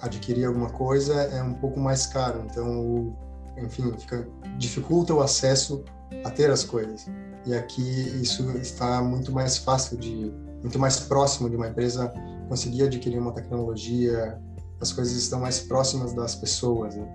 adquirir 0.00 0.44
alguma 0.44 0.70
coisa, 0.70 1.14
é 1.14 1.42
um 1.42 1.54
pouco 1.54 1.80
mais 1.80 2.06
caro, 2.06 2.44
então, 2.50 3.16
enfim, 3.56 3.92
fica, 3.98 4.28
dificulta 4.58 5.14
o 5.14 5.20
acesso 5.20 5.84
a 6.24 6.30
ter 6.30 6.50
as 6.50 6.64
coisas. 6.64 7.06
E 7.46 7.54
aqui 7.54 7.82
isso 8.20 8.50
está 8.58 9.00
muito 9.02 9.32
mais 9.32 9.56
fácil 9.56 9.96
de, 9.96 10.32
muito 10.62 10.78
mais 10.78 11.00
próximo 11.00 11.48
de 11.48 11.56
uma 11.56 11.68
empresa 11.68 12.12
conseguir 12.48 12.84
adquirir 12.84 13.18
uma 13.18 13.32
tecnologia 13.32 14.38
as 14.80 14.92
coisas 14.92 15.16
estão 15.16 15.40
mais 15.40 15.60
próximas 15.60 16.12
das 16.12 16.34
pessoas. 16.34 16.94
Né? 16.94 17.08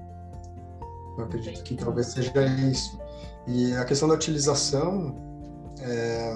Eu 1.18 1.26
acredito 1.26 1.64
que 1.64 1.76
talvez 1.76 2.08
seja 2.08 2.32
isso. 2.70 3.00
E 3.48 3.74
a 3.74 3.86
questão 3.86 4.08
da 4.08 4.16
utilização, 4.16 5.16
é, 5.80 6.34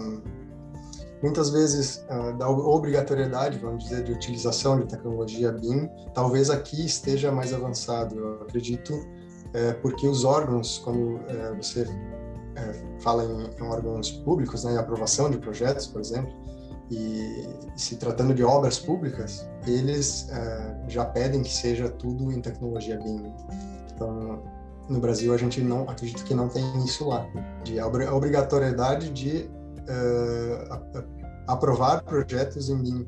muitas 1.25 1.49
vezes, 1.49 2.05
uh, 2.07 2.37
da 2.37 2.47
obrigatoriedade, 2.47 3.57
vamos 3.57 3.85
dizer, 3.85 4.03
de 4.03 4.11
utilização 4.11 4.79
de 4.79 4.85
tecnologia 4.85 5.51
BIM, 5.51 5.89
talvez 6.13 6.51
aqui 6.51 6.85
esteja 6.85 7.31
mais 7.31 7.51
avançado. 7.51 8.15
Eu 8.15 8.41
acredito, 8.43 8.93
é, 9.51 9.73
porque 9.73 10.07
os 10.07 10.23
órgãos, 10.23 10.77
quando 10.77 11.19
é, 11.27 11.51
você 11.55 11.87
é, 12.55 12.99
fala 12.99 13.25
em, 13.25 13.57
em, 13.57 13.67
órgãos 13.67 14.11
públicos, 14.11 14.63
né, 14.63 14.73
em 14.73 14.77
aprovação 14.77 15.29
de 15.31 15.39
projetos, 15.39 15.87
por 15.87 15.99
exemplo, 15.99 16.31
e 16.91 17.49
se 17.75 17.95
tratando 17.95 18.31
de 18.35 18.43
obras 18.43 18.77
públicas, 18.77 19.49
eles 19.65 20.29
uh, 20.29 20.87
já 20.87 21.03
pedem 21.03 21.41
que 21.41 21.51
seja 21.51 21.89
tudo 21.89 22.31
em 22.31 22.39
tecnologia 22.39 22.99
BIM. 22.99 23.33
Então, 23.91 24.43
no 24.87 24.99
Brasil 24.99 25.33
a 25.33 25.37
gente 25.37 25.59
não 25.61 25.89
acredito 25.89 26.23
que 26.23 26.35
não 26.35 26.47
tem 26.47 26.63
isso 26.85 27.07
lá, 27.07 27.27
de 27.63 27.81
obrigatoriedade 27.81 29.09
de 29.09 29.49
uh, 29.89 31.14
aprovar 31.47 32.03
projetos 32.03 32.69
em 32.69 32.77
BIM 32.77 33.07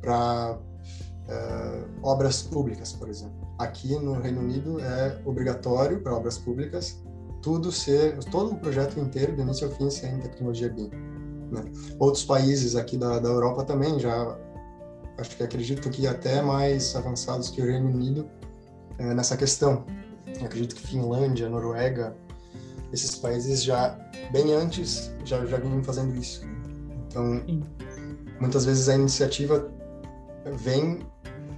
para 0.00 0.58
uh, 0.58 1.88
obras 2.02 2.42
públicas, 2.42 2.92
por 2.92 3.08
exemplo. 3.08 3.36
Aqui 3.58 3.98
no 3.98 4.14
Reino 4.20 4.40
Unido 4.40 4.80
é 4.80 5.20
obrigatório 5.24 6.00
para 6.00 6.14
obras 6.14 6.38
públicas 6.38 7.02
tudo 7.44 7.70
ser, 7.70 8.16
todo 8.30 8.52
o 8.52 8.56
projeto 8.56 8.98
inteiro, 8.98 9.36
do 9.36 9.42
início 9.42 9.68
ao 9.68 9.74
fim, 9.74 9.90
ser 9.90 10.06
em 10.06 10.18
tecnologia 10.18 10.70
BIM. 10.70 10.88
Né? 11.52 11.62
Outros 11.98 12.24
países 12.24 12.74
aqui 12.74 12.96
da, 12.96 13.18
da 13.18 13.28
Europa 13.28 13.64
também 13.64 14.00
já, 14.00 14.38
acho 15.18 15.36
que 15.36 15.42
acredito 15.42 15.90
que 15.90 16.06
até 16.06 16.40
mais 16.40 16.96
avançados 16.96 17.50
que 17.50 17.60
o 17.60 17.66
Reino 17.66 17.90
Unido 17.90 18.26
é, 18.98 19.12
nessa 19.12 19.36
questão. 19.36 19.84
Eu 20.40 20.46
acredito 20.46 20.74
que 20.74 20.86
Finlândia, 20.86 21.46
Noruega, 21.50 22.16
esses 22.90 23.14
países 23.14 23.62
já, 23.62 23.94
bem 24.32 24.54
antes, 24.54 25.12
já, 25.22 25.44
já 25.44 25.58
vinham 25.58 25.84
fazendo 25.84 26.16
isso. 26.16 26.46
Então, 27.08 27.42
muitas 28.44 28.64
vezes 28.64 28.88
a 28.88 28.94
iniciativa 28.94 29.70
vem 30.58 31.00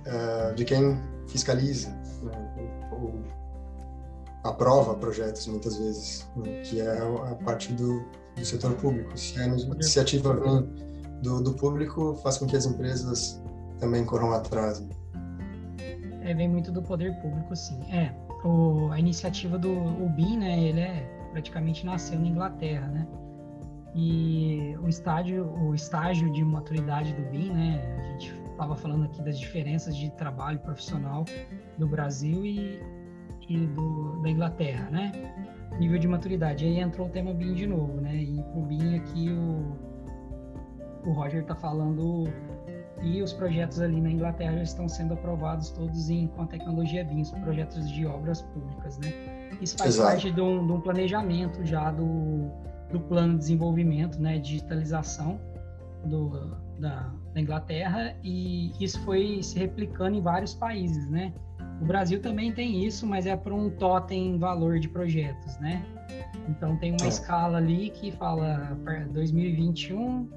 uh, 0.07 0.55
de 0.55 0.65
quem 0.65 1.01
fiscaliza, 1.29 1.91
né? 2.23 2.89
ou, 2.93 2.99
ou 2.99 3.25
aprova 4.45 4.95
projetos, 4.95 5.47
muitas 5.49 5.77
vezes, 5.77 6.27
né? 6.37 6.63
que 6.63 6.81
é 6.81 6.99
a 6.99 7.35
parte 7.45 7.73
do, 7.73 8.05
do 8.37 8.45
setor 8.45 8.75
público. 8.75 9.19
Se 9.19 9.39
a 9.41 9.47
iniciativa 9.47 10.33
vem 10.35 10.63
do, 11.23 11.43
do 11.43 11.55
público, 11.55 12.15
faz 12.23 12.39
com 12.39 12.47
que 12.47 12.57
as 12.57 12.65
empresas 12.67 13.43
também 13.81 14.05
corram 14.05 14.33
atrás. 14.33 14.81
Né? 14.81 14.89
É, 16.23 16.35
vem 16.35 16.49
muito 16.49 16.71
do 16.71 16.83
poder 16.83 17.13
público, 17.21 17.55
sim. 17.57 17.81
É, 17.93 18.15
o, 18.45 18.91
a 18.93 19.01
iniciativa 19.01 19.59
do 19.59 19.75
BIM, 20.15 20.39
né, 20.39 20.61
ele 20.61 20.81
é 20.81 21.17
praticamente 21.33 21.85
nasceu 21.85 22.19
na 22.19 22.29
Inglaterra, 22.29 22.87
né? 22.87 23.07
E 23.97 24.77
o 24.83 24.89
estágio, 24.89 25.47
o 25.59 25.75
estágio 25.75 26.31
de 26.31 26.45
maturidade 26.45 27.15
do 27.15 27.23
BIM, 27.31 27.51
né, 27.51 27.97
a 27.99 28.13
gente 28.13 28.35
estava 28.51 28.77
falando 28.77 29.05
aqui 29.05 29.23
das 29.23 29.39
diferenças 29.39 29.97
de 29.97 30.11
trabalho 30.11 30.59
profissional 30.59 31.25
do 31.79 31.89
Brasil 31.89 32.45
e, 32.45 32.79
e 33.49 33.67
do, 33.67 34.21
da 34.23 34.29
Inglaterra, 34.29 34.91
né? 34.91 35.13
nível 35.79 35.99
de 35.99 36.09
maturidade. 36.09 36.65
Aí 36.65 36.79
entrou 36.79 37.07
o 37.07 37.11
tema 37.11 37.33
BIM 37.33 37.55
de 37.55 37.67
novo, 37.67 38.01
né? 38.01 38.15
E 38.15 38.43
pro 38.53 38.63
BIM 38.63 38.97
aqui 38.97 39.31
o, 39.31 39.77
o 41.09 41.13
Roger 41.13 41.43
está 41.43 41.55
falando 41.55 42.25
e 43.03 43.23
os 43.23 43.33
projetos 43.33 43.81
ali 43.81 44.01
na 44.01 44.11
Inglaterra 44.11 44.57
já 44.57 44.63
estão 44.63 44.89
sendo 44.89 45.15
aprovados 45.15 45.71
todos 45.71 46.09
em, 46.09 46.29
com 46.29 46.43
a 46.43 46.47
tecnologia 46.47 47.05
BIM, 47.05 47.23
os 47.23 47.31
projetos 47.31 47.91
de 47.91 48.07
obras 48.07 48.43
públicas, 48.43 48.99
né? 48.99 49.09
Isso 49.61 49.77
faz 49.77 49.95
Exato. 49.95 50.11
parte 50.11 50.31
de 50.31 50.41
um, 50.41 50.67
de 50.67 50.73
um, 50.73 50.81
planejamento 50.81 51.65
já 51.65 51.91
do, 51.91 52.51
do 52.91 53.01
plano 53.01 53.35
de 53.35 53.39
desenvolvimento, 53.41 54.21
né? 54.21 54.39
Digitalização 54.39 55.41
do, 56.05 56.57
da, 56.79 57.13
da 57.35 57.41
Inglaterra 57.41 58.17
e 58.23 58.73
isso 58.81 59.01
foi 59.01 59.43
se 59.43 59.59
replicando 59.59 60.17
em 60.17 60.21
vários 60.21 60.55
países, 60.55 61.09
né? 61.11 61.33
O 61.81 61.85
Brasil 61.85 62.21
também 62.23 62.53
tem 62.53 62.85
isso, 62.85 63.07
mas 63.07 63.27
é 63.27 63.37
para 63.37 63.55
um 63.55 63.69
totem 63.69 64.39
valor 64.39 64.79
de 64.79 64.89
projetos, 64.89 65.59
né? 65.59 65.85
Então 66.49 66.77
tem 66.77 66.93
uma 66.93 67.05
é. 67.05 67.09
escala 67.09 67.59
ali 67.59 67.91
que 67.91 68.11
fala 68.13 68.77
2021 69.13 70.29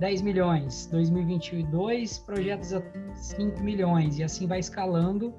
10 0.00 0.22
milhões, 0.22 0.86
2022 0.90 2.20
projetos 2.20 2.72
a 2.72 2.82
5 3.14 3.60
milhões 3.60 4.18
e 4.18 4.24
assim 4.24 4.46
vai 4.46 4.58
escalando 4.58 5.34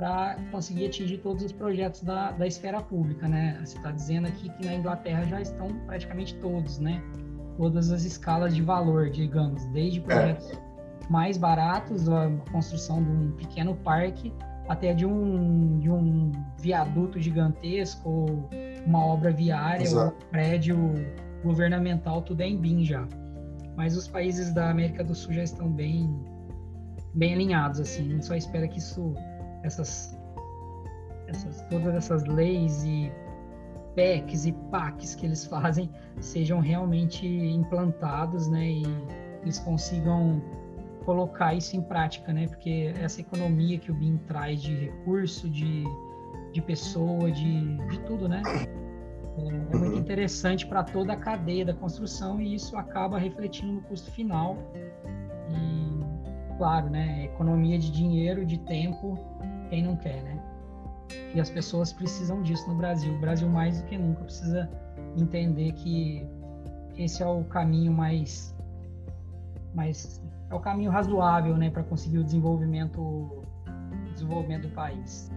para 0.00 0.36
conseguir 0.50 0.86
atingir 0.86 1.18
todos 1.18 1.44
os 1.44 1.52
projetos 1.52 2.02
da, 2.02 2.30
da 2.32 2.46
esfera 2.46 2.80
pública, 2.80 3.28
né? 3.28 3.60
Você 3.62 3.76
está 3.76 3.90
dizendo 3.90 4.28
aqui 4.28 4.48
que 4.48 4.64
na 4.64 4.74
Inglaterra 4.74 5.24
já 5.24 5.42
estão 5.42 5.68
praticamente 5.86 6.34
todos, 6.36 6.78
né? 6.78 7.02
todas 7.60 7.92
as 7.92 8.04
escalas 8.04 8.54
de 8.54 8.62
valor, 8.62 9.10
digamos, 9.10 9.62
desde 9.66 10.00
projetos 10.00 10.50
é. 10.50 10.58
mais 11.10 11.36
baratos, 11.36 12.08
a 12.08 12.30
construção 12.50 13.02
de 13.02 13.10
um 13.10 13.32
pequeno 13.32 13.76
parque, 13.76 14.32
até 14.66 14.94
de 14.94 15.04
um, 15.04 15.78
de 15.78 15.90
um 15.90 16.32
viaduto 16.58 17.20
gigantesco, 17.20 18.48
uma 18.86 19.04
obra 19.04 19.30
viária, 19.30 19.82
Exato. 19.82 20.16
um 20.16 20.30
prédio 20.30 20.78
governamental, 21.44 22.22
tudo 22.22 22.40
é 22.40 22.48
em 22.48 22.56
BIM 22.56 22.82
já. 22.82 23.06
Mas 23.76 23.94
os 23.94 24.08
países 24.08 24.54
da 24.54 24.70
América 24.70 25.04
do 25.04 25.14
Sul 25.14 25.34
já 25.34 25.42
estão 25.42 25.70
bem, 25.70 26.08
bem 27.12 27.34
alinhados, 27.34 27.78
assim. 27.78 28.08
A 28.08 28.12
gente 28.14 28.24
só 28.24 28.34
espera 28.34 28.66
que 28.66 28.78
isso, 28.78 29.14
essas, 29.62 30.18
essas, 31.26 31.62
todas 31.68 31.94
essas 31.94 32.24
leis 32.24 32.84
e 32.84 33.12
PECs 33.94 34.46
e 34.46 34.52
PACs 34.70 35.14
que 35.14 35.26
eles 35.26 35.44
fazem 35.46 35.90
sejam 36.20 36.60
realmente 36.60 37.26
implantados, 37.26 38.48
né? 38.48 38.66
E 38.66 38.82
eles 39.42 39.58
consigam 39.58 40.42
colocar 41.04 41.54
isso 41.54 41.76
em 41.76 41.82
prática, 41.82 42.32
né? 42.32 42.46
Porque 42.46 42.92
essa 43.00 43.20
economia 43.20 43.78
que 43.78 43.90
o 43.90 43.94
BIM 43.94 44.18
traz 44.26 44.62
de 44.62 44.74
recurso, 44.74 45.48
de, 45.48 45.84
de 46.52 46.62
pessoa, 46.62 47.30
de, 47.30 47.76
de 47.88 48.00
tudo, 48.00 48.28
né? 48.28 48.42
É, 49.38 49.46
é 49.46 49.76
muito 49.76 49.94
uhum. 49.94 49.98
interessante 49.98 50.66
para 50.66 50.82
toda 50.82 51.12
a 51.12 51.16
cadeia 51.16 51.64
da 51.64 51.74
construção 51.74 52.40
e 52.40 52.54
isso 52.54 52.76
acaba 52.76 53.18
refletindo 53.18 53.72
no 53.72 53.80
custo 53.82 54.10
final. 54.12 54.56
E, 55.48 56.56
claro, 56.56 56.90
né? 56.90 57.24
Economia 57.24 57.78
de 57.78 57.90
dinheiro, 57.90 58.44
de 58.44 58.58
tempo, 58.58 59.18
quem 59.70 59.84
não 59.84 59.96
quer, 59.96 60.20
né? 60.22 60.36
E 61.34 61.40
as 61.40 61.48
pessoas 61.48 61.92
precisam 61.92 62.42
disso 62.42 62.68
no 62.68 62.74
Brasil. 62.74 63.14
O 63.14 63.18
Brasil, 63.18 63.48
mais 63.48 63.80
do 63.80 63.86
que 63.86 63.96
nunca, 63.96 64.24
precisa 64.24 64.68
entender 65.16 65.72
que 65.72 66.26
esse 66.98 67.22
é 67.22 67.26
o 67.26 67.44
caminho 67.44 67.92
mais, 67.92 68.54
mais 69.72 70.20
é 70.50 70.54
o 70.54 70.60
caminho 70.60 70.90
razoável, 70.90 71.56
né, 71.56 71.70
para 71.70 71.84
conseguir 71.84 72.18
o 72.18 72.24
desenvolvimento, 72.24 73.00
o 73.00 73.44
desenvolvimento 74.12 74.62
do 74.62 74.74
país. 74.74 75.30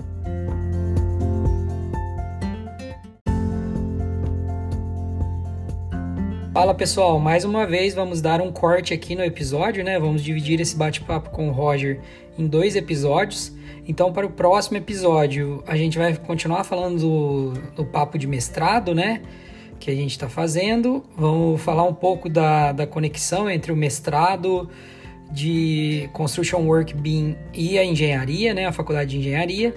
Fala 6.52 6.74
pessoal, 6.74 7.20
mais 7.20 7.46
uma 7.46 7.66
vez 7.66 7.96
vamos 7.96 8.22
dar 8.22 8.42
um 8.42 8.52
corte 8.52 8.94
aqui 8.94 9.16
no 9.16 9.24
episódio, 9.24 9.84
né? 9.84 10.00
Vamos 10.00 10.24
dividir 10.24 10.60
esse 10.60 10.76
bate-papo 10.76 11.32
com 11.32 11.50
o 11.50 11.52
Roger 11.52 12.00
em 12.38 12.48
dois 12.48 12.76
episódios. 12.76 13.52
Então, 13.88 14.14
para 14.14 14.26
o 14.26 14.30
próximo 14.30 14.78
episódio, 14.78 15.62
a 15.68 15.76
gente 15.76 15.98
vai 15.98 16.16
continuar 16.16 16.64
falando 16.64 17.00
do, 17.00 17.54
do 17.76 17.86
papo 17.86 18.18
de 18.18 18.26
mestrado, 18.26 18.96
né? 18.96 19.22
Que 19.80 19.92
a 19.92 19.96
gente 19.96 20.12
está 20.12 20.30
fazendo. 20.30 21.04
Vamos 21.18 21.62
falar 21.62 21.84
um 21.84 21.94
pouco 21.94 22.30
da, 22.30 22.72
da 22.72 22.88
conexão 22.88 23.50
entre 23.50 23.72
o 23.74 23.76
mestrado 23.76 24.70
de 25.30 26.10
Construction 26.14 26.60
Work 26.60 26.94
BIM 26.94 27.36
e 27.54 27.78
a 27.78 27.84
engenharia, 27.84 28.54
né? 28.54 28.66
A 28.66 28.72
faculdade 28.72 29.12
de 29.12 29.18
engenharia. 29.18 29.76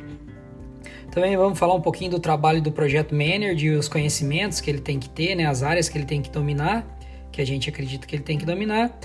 Também 1.11 1.37
vamos 1.37 1.59
falar 1.59 1.75
um 1.75 1.81
pouquinho 1.81 2.13
do 2.13 2.21
trabalho 2.21 2.63
do 2.63 2.71
Project 2.71 3.13
Manager 3.13 3.73
e 3.73 3.77
os 3.77 3.89
conhecimentos 3.89 4.61
que 4.61 4.71
ele 4.71 4.81
tem 4.81 5.01
que 5.01 5.09
ter, 5.09 5.35
né? 5.35 5.47
As 5.47 5.65
áreas 5.65 5.89
que 5.89 5.99
ele 5.99 6.05
tem 6.05 6.23
que 6.23 6.31
dominar, 6.31 6.87
que 7.33 7.41
a 7.41 7.45
gente 7.45 7.69
acredita 7.69 8.07
que 8.07 8.15
ele 8.15 8.23
tem 8.23 8.39
que 8.39 8.47
dominar. 8.47 8.97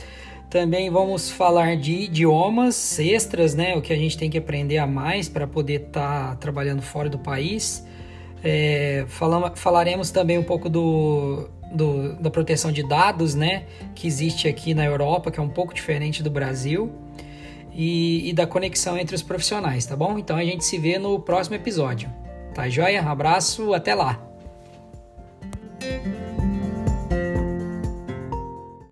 Também 0.52 0.90
vamos 0.90 1.32
falar 1.32 1.78
de 1.78 1.94
idiomas 1.94 3.00
extras, 3.00 3.56
né? 3.56 3.74
O 3.78 3.82
que 3.82 3.94
a 3.94 3.96
gente 3.96 4.18
tem 4.18 4.30
que 4.30 4.38
aprender 4.38 4.80
a 4.80 4.86
mais 4.86 5.30
para 5.30 5.48
poder 5.48 5.84
estar 5.84 6.32
tá 6.32 6.36
trabalhando 6.36 6.82
fora 6.82 7.10
do 7.10 7.18
país. 7.18 7.88
É, 8.44 9.06
falamos, 9.08 9.58
falaremos 9.58 10.12
também 10.12 10.38
um 10.38 10.44
pouco 10.44 10.68
do, 10.68 11.50
do, 11.72 12.18
da 12.18 12.30
proteção 12.30 12.70
de 12.70 12.86
dados, 12.86 13.34
né? 13.34 13.64
Que 13.96 14.06
existe 14.08 14.46
aqui 14.46 14.74
na 14.74 14.84
Europa, 14.84 15.32
que 15.32 15.40
é 15.40 15.44
um 15.44 15.48
pouco 15.48 15.74
diferente 15.74 16.22
do 16.22 16.30
Brasil. 16.30 16.92
E, 17.74 18.30
e 18.30 18.34
da 18.34 18.46
conexão 18.46 18.98
entre 18.98 19.16
os 19.16 19.22
profissionais, 19.22 19.86
tá 19.86 19.96
bom? 19.96 20.20
Então 20.20 20.36
a 20.36 20.44
gente 20.44 20.66
se 20.66 20.78
vê 20.78 21.00
no 21.00 21.18
próximo 21.18 21.56
episódio. 21.56 22.10
Tá 22.54 22.68
joia? 22.68 23.02
Abraço, 23.02 23.74
até 23.74 23.96
lá! 23.96 24.22